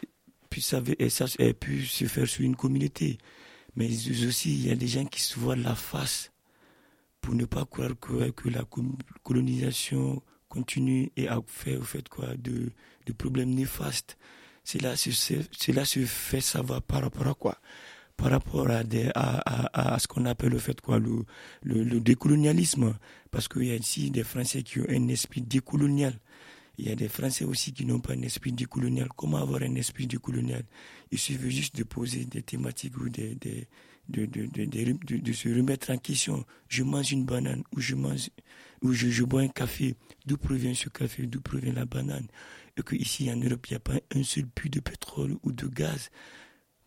puisse, 0.50 0.76
puisse 1.60 1.92
se 1.92 2.06
faire 2.06 2.28
sur 2.28 2.44
une 2.44 2.56
communauté. 2.56 3.18
Mais 3.76 3.88
aussi, 4.26 4.54
il 4.54 4.68
y 4.68 4.72
a 4.72 4.76
des 4.76 4.88
gens 4.88 5.06
qui 5.06 5.22
se 5.22 5.40
voient 5.40 5.56
la 5.56 5.76
face 5.76 6.32
pour 7.20 7.36
ne 7.36 7.46
pas 7.46 7.66
croire 7.66 8.00
que, 8.00 8.30
que 8.32 8.50
la 8.50 8.64
colonisation 9.24 10.22
continue 10.48 11.12
et 11.18 11.28
a 11.28 11.42
fait, 11.48 11.76
au 11.76 11.82
fait 11.82 12.08
quoi, 12.08 12.36
de, 12.38 12.72
de 13.06 13.14
problèmes 13.14 13.50
néfastes. 13.50 14.18
Cela 14.66 14.96
se, 14.98 15.12
cela 15.12 15.86
se 15.86 16.04
fait 16.06 16.42
savoir 16.42 16.82
par 16.82 17.04
rapport 17.04 17.28
à 17.28 17.36
quoi? 17.36 17.62
Par 18.18 18.32
rapport 18.32 18.68
à, 18.72 18.82
à, 19.14 19.94
à, 19.94 20.00
ce 20.00 20.08
qu'on 20.08 20.26
appelle 20.26 20.50
le 20.50 20.58
fait 20.58 20.82
quoi, 20.82 20.98
le, 20.98 21.24
le, 21.64 22.00
décolonialisme. 22.00 22.98
Parce 23.30 23.48
qu'il 23.48 23.66
y 23.66 23.72
a 23.72 23.76
ici 23.76 24.10
des 24.10 24.24
Français 24.24 24.64
qui 24.64 24.80
ont 24.80 24.86
un 24.90 25.08
esprit 25.10 25.42
décolonial. 25.42 26.20
Il 26.78 26.88
y 26.88 26.92
a 26.92 26.96
des 26.96 27.10
Français 27.10 27.46
aussi 27.46 27.74
qui 27.74 27.86
n'ont 27.86 28.00
pas 28.00 28.14
un 28.14 28.22
esprit 28.24 28.54
décolonial. 28.54 29.08
Comment 29.16 29.38
avoir 29.38 29.62
un 29.62 29.76
esprit 29.76 30.08
décolonial? 30.08 30.64
Il 31.12 31.20
suffit 31.20 31.52
juste 31.52 31.76
de 31.76 31.84
poser 31.84 32.26
des 32.26 32.42
thématiques 32.42 32.98
ou 32.98 33.08
des, 33.08 33.36
de, 34.10 34.26
de, 34.26 34.46
de, 34.46 35.18
de, 35.18 35.34
se 35.34 35.50
remettre 35.50 35.92
en 35.92 35.98
question. 35.98 36.44
Je 36.70 36.84
mange 36.84 37.12
une 37.12 37.26
banane 37.26 37.64
ou 37.76 37.80
je 37.82 37.94
mange 37.94 38.30
ou 38.82 38.94
je 38.94 39.24
bois 39.24 39.42
un 39.42 39.48
café. 39.48 39.96
D'où 40.26 40.38
provient 40.38 40.74
ce 40.74 40.90
café? 40.90 41.28
D'où 41.28 41.42
provient 41.42 41.74
la 41.74 41.86
banane? 41.86 42.28
Et 42.78 42.84
qu'ici 42.84 43.32
en 43.32 43.38
Europe, 43.38 43.68
il 43.68 43.74
n'y 43.74 43.78
a 43.78 43.80
pas 43.80 44.00
un 44.14 44.24
seul 44.24 44.48
puits 44.48 44.70
de 44.70 44.80
pétrole 44.80 45.38
ou 45.44 45.52
de 45.52 45.68
gaz. 45.68 46.10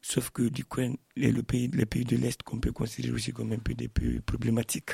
Sauf 0.01 0.31
que 0.31 0.49
coup, 0.65 0.81
les, 1.17 1.33
le 1.33 1.43
pays, 1.43 1.69
les 1.69 1.87
pays 1.87 2.05
de 2.05 2.17
l'Est 2.17 2.43
qu'on 2.43 2.61
peut 2.61 2.73
considérer 2.73 3.15
aussi 3.15 3.33
comme 3.33 3.53
un 3.53 3.59
peu 3.59 3.75
des 3.75 3.89
pays 3.89 4.21
problématiques. 4.21 4.93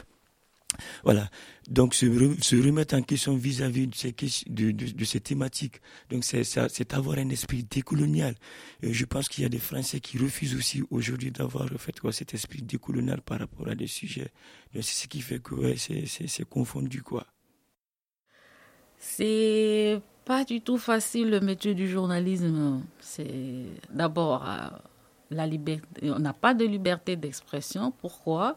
Voilà. 1.04 1.30
Donc, 1.68 1.94
se, 1.94 2.07
remettre 2.07 2.94
en 2.94 3.02
question 3.02 3.37
vis-à-vis 3.37 3.87
de, 3.87 5.04
ces, 5.04 5.20
thématiques. 5.20 5.80
Donc, 6.11 6.24
c'est 6.24 6.94
avoir 6.94 7.18
un 7.18 7.28
esprit 7.28 7.64
décolonial. 7.64 8.35
Et 8.83 8.92
je 8.92 9.04
pense 9.04 9.28
qu'il 9.28 9.42
y 9.42 9.46
a 9.46 9.50
des 9.50 9.59
Français 9.59 10.00
qui 10.00 10.18
refusent 10.18 10.54
aussi 10.54 10.83
aujourd'hui 10.90 11.30
d'avoir 11.30 11.68
fait 11.78 11.98
quoi, 11.98 12.12
cet 12.12 12.35
esprit 12.35 12.62
décolonial 12.62 13.20
par 13.22 13.38
rapport 13.38 13.68
à 13.68 13.74
des 13.74 13.87
sujets. 13.87 14.33
C'est 14.74 14.83
ce 14.83 15.07
qui 15.07 15.20
fait 15.20 15.40
que 15.40 15.54
ouais, 15.54 15.76
c'est 15.76 16.48
confondu, 16.48 17.02
quoi. 17.02 17.26
C'est 19.06 20.00
pas 20.24 20.44
du 20.44 20.62
tout 20.62 20.78
facile 20.78 21.28
le 21.28 21.40
métier 21.40 21.74
du 21.74 21.86
journalisme. 21.86 22.82
C'est 23.00 23.66
d'abord 23.90 24.48
euh, 24.48 24.70
la 25.30 25.46
liberté. 25.46 26.10
On 26.10 26.18
n'a 26.18 26.32
pas 26.32 26.54
de 26.54 26.64
liberté 26.64 27.14
d'expression. 27.14 27.92
Pourquoi? 28.00 28.56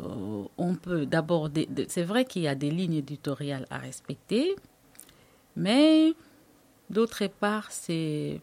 Euh, 0.00 0.44
on 0.56 0.74
peut 0.74 1.04
d'abord, 1.04 1.50
c'est 1.88 2.02
vrai 2.02 2.24
qu'il 2.24 2.42
y 2.42 2.48
a 2.48 2.54
des 2.54 2.70
lignes 2.70 2.94
éditoriales 2.94 3.66
à 3.68 3.76
respecter, 3.76 4.56
mais 5.56 6.14
d'autre 6.88 7.26
part, 7.26 7.70
c'est 7.70 8.40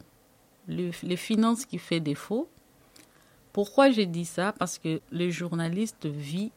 les 0.67 1.17
finances 1.17 1.65
qui 1.65 1.79
fait 1.79 1.99
défaut. 1.99 2.47
Pourquoi 3.53 3.89
j'ai 3.89 4.05
dit 4.05 4.25
ça? 4.25 4.53
Parce 4.53 4.77
que 4.77 5.01
le 5.12 5.32
journaliste 5.32 6.05
vit 6.05 6.51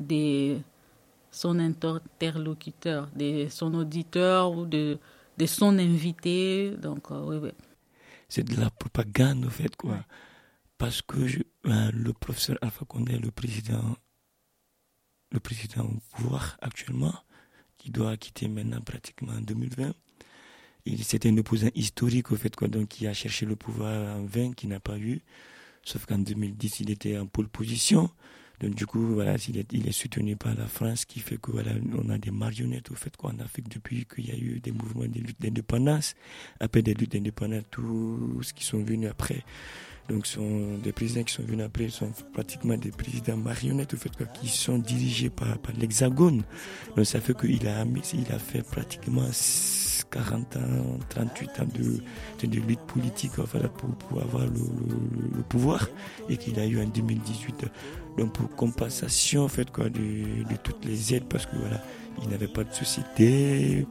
de 0.00 0.58
son 1.32 1.58
interlocuteur, 1.58 3.08
de 3.16 3.48
son 3.50 3.74
auditeur 3.74 4.52
ou 4.52 4.64
de, 4.64 4.98
de 5.38 5.46
son 5.46 5.76
invité. 5.78 6.70
Donc, 6.80 7.10
euh, 7.10 7.20
oui, 7.24 7.36
oui. 7.42 7.50
C'est 8.28 8.44
de 8.44 8.58
la 8.60 8.70
propagande, 8.70 9.44
en 9.44 9.50
fait, 9.50 9.74
quoi 9.74 9.98
parce 10.82 11.00
que 11.00 11.16
euh, 11.16 11.90
le 11.92 12.12
professeur 12.12 12.58
Alpha 12.60 12.84
Condé, 12.84 13.16
le 13.16 13.30
président, 13.30 13.96
le 15.30 15.38
président 15.38 15.84
au 15.84 16.16
pouvoir 16.16 16.56
actuellement, 16.60 17.14
qui 17.78 17.92
doit 17.92 18.16
quitter 18.16 18.48
maintenant 18.48 18.80
pratiquement 18.80 19.30
en 19.30 19.42
2020, 19.42 19.94
c'était 21.04 21.28
un 21.28 21.38
opposant 21.38 21.68
historique 21.76 22.32
au 22.32 22.36
fait 22.36 22.56
quoi, 22.56 22.66
donc 22.66 22.88
qui 22.88 23.06
a 23.06 23.14
cherché 23.14 23.46
le 23.46 23.54
pouvoir 23.54 24.16
en 24.16 24.24
vain, 24.24 24.54
qui 24.54 24.66
n'a 24.66 24.80
pas 24.80 24.98
eu, 24.98 25.22
sauf 25.84 26.04
qu'en 26.04 26.18
2010 26.18 26.80
il 26.80 26.90
était 26.90 27.16
en 27.16 27.28
pole 27.28 27.48
position. 27.48 28.10
Donc 28.62 28.74
du 28.76 28.86
coup, 28.86 29.14
voilà, 29.14 29.34
il 29.48 29.58
est, 29.58 29.72
il 29.72 29.88
est 29.88 29.92
soutenu 29.92 30.36
par 30.36 30.54
la 30.54 30.66
France, 30.66 31.04
qui 31.04 31.18
fait 31.18 31.36
que 31.36 31.50
voilà, 31.50 31.72
on 31.94 32.08
a 32.10 32.18
des 32.18 32.30
marionnettes 32.30 32.92
au 32.92 32.94
fait 32.94 33.16
quoi 33.16 33.32
en 33.32 33.42
Afrique 33.42 33.68
depuis 33.68 34.06
qu'il 34.06 34.28
y 34.28 34.30
a 34.30 34.36
eu 34.36 34.60
des 34.60 34.70
mouvements 34.70 35.06
de 35.06 35.18
lutte 35.18 35.40
d'indépendance, 35.40 36.14
après 36.60 36.82
des 36.82 36.94
luttes 36.94 37.12
d'indépendance, 37.12 37.64
tout 37.70 38.40
ce 38.42 38.52
qui 38.52 38.64
sont 38.64 38.82
venus 38.82 39.10
après. 39.10 39.42
Donc, 40.08 40.26
sont 40.26 40.78
des 40.78 40.92
présidents 40.92 41.22
qui 41.22 41.32
sont 41.32 41.44
venus 41.44 41.64
après 41.64 41.88
sont 41.88 42.12
pratiquement 42.32 42.76
des 42.76 42.90
présidents 42.90 43.36
marionnettes, 43.36 43.94
au 43.94 43.96
fait, 43.96 44.10
qui 44.34 44.48
sont 44.48 44.78
dirigés 44.78 45.30
par, 45.30 45.58
par 45.58 45.74
l'Hexagone. 45.76 46.42
Donc, 46.96 47.06
ça 47.06 47.20
fait 47.20 47.36
qu'il 47.38 47.66
a, 47.68 47.84
il 47.84 48.32
a 48.32 48.38
fait 48.38 48.62
pratiquement 48.62 49.28
40 50.12 50.56
ans, 50.56 50.98
38 51.08 51.50
ans 51.60 51.66
de, 51.74 52.46
de, 52.46 52.60
lutte 52.60 52.80
politique 52.80 53.32
pour, 53.32 53.90
pour 53.90 54.22
avoir 54.22 54.44
le, 54.44 55.42
pouvoir 55.48 55.88
et 56.28 56.36
qu'il 56.36 56.58
a 56.60 56.66
eu 56.66 56.80
en 56.80 56.86
2018. 56.86 57.66
Donc 58.18 58.32
pour 58.32 58.48
compensation 58.54 59.44
en 59.44 59.48
fait, 59.48 59.70
quoi, 59.70 59.88
de, 59.88 60.00
toutes 60.62 60.84
les 60.84 61.14
aides 61.14 61.24
parce 61.24 61.46
que 61.46 61.56
voilà, 61.56 61.82
il 62.22 62.28
n'avait 62.28 62.48
pas 62.48 62.64
de 62.64 62.72
société, 62.72 63.86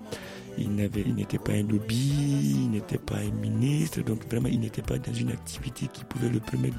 il 0.58 0.76
n'était 0.76 1.40
pas 1.40 1.54
un 1.54 1.64
lobby, 1.64 2.56
il 2.66 2.72
n'était 2.72 3.00
pas 3.00 3.16
un 3.16 3.32
ministre, 3.32 4.02
donc 4.02 4.28
vraiment 4.30 4.50
il 4.50 4.60
n'était 4.60 4.84
pas 4.84 4.98
dans 5.00 5.14
une 5.14 5.32
activité 5.32 5.88
qui 5.92 6.04
pouvait 6.04 6.30
le 6.30 6.40
permettre 6.40 6.78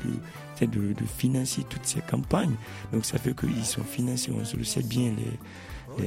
de, 0.60 0.66
de, 0.66 1.04
financer 1.04 1.64
toutes 1.68 1.84
ces 1.84 2.00
campagnes. 2.00 2.54
Donc 2.92 3.04
ça 3.04 3.18
fait 3.18 3.34
qu'ils 3.34 3.64
sont 3.64 3.82
financés, 3.82 4.30
on 4.32 4.56
le 4.56 4.64
sait 4.64 4.82
bien, 4.82 5.12
les, 5.98 6.06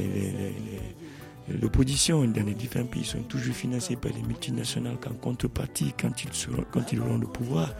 l'opposition 1.61 2.25
dans 2.25 2.43
les 2.43 2.53
différents 2.53 2.85
pays 2.85 3.03
sont 3.03 3.23
toujours 3.23 3.55
financés 3.55 3.95
par 3.95 4.11
les 4.11 4.21
multinationales 4.23 4.97
qu'en 4.99 5.13
contrepartie, 5.13 5.93
quand 5.99 6.23
ils, 6.23 6.33
seront, 6.33 6.65
quand 6.71 6.91
ils 6.91 6.99
auront 6.99 7.17
le 7.17 7.27
pouvoir, 7.27 7.73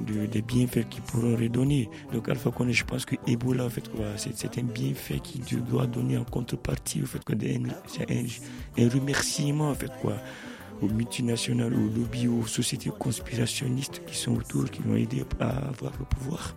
des 0.00 0.42
bienfaits 0.42 0.88
qu'ils 0.88 1.02
pourront 1.02 1.36
redonner. 1.36 1.88
Donc 2.12 2.28
Alpha 2.28 2.50
Condé, 2.50 2.72
je 2.72 2.84
pense 2.84 3.04
que 3.04 3.16
Ebola, 3.26 3.66
en 3.66 3.70
fait, 3.70 3.90
c'est 4.16 4.58
un 4.58 4.62
bienfait 4.62 5.20
qu'il 5.20 5.44
doit 5.64 5.86
donner 5.86 6.16
en 6.16 6.24
contrepartie, 6.24 7.02
en 7.02 7.06
fait, 7.06 7.20
c'est 7.86 8.10
un, 8.10 8.88
remerciement, 8.88 9.70
en 9.70 9.74
fait, 9.74 9.92
quoi 10.00 10.16
aux 10.82 10.88
multinationales, 10.88 11.74
aux 11.74 11.98
lobbies, 11.98 12.26
aux 12.26 12.46
sociétés 12.46 12.90
conspirationnistes 12.98 14.02
qui 14.06 14.16
sont 14.16 14.34
autour, 14.34 14.70
qui 14.70 14.82
l'ont 14.82 14.96
aidé 14.96 15.22
à 15.38 15.68
avoir 15.68 15.92
le 15.98 16.06
pouvoir. 16.06 16.56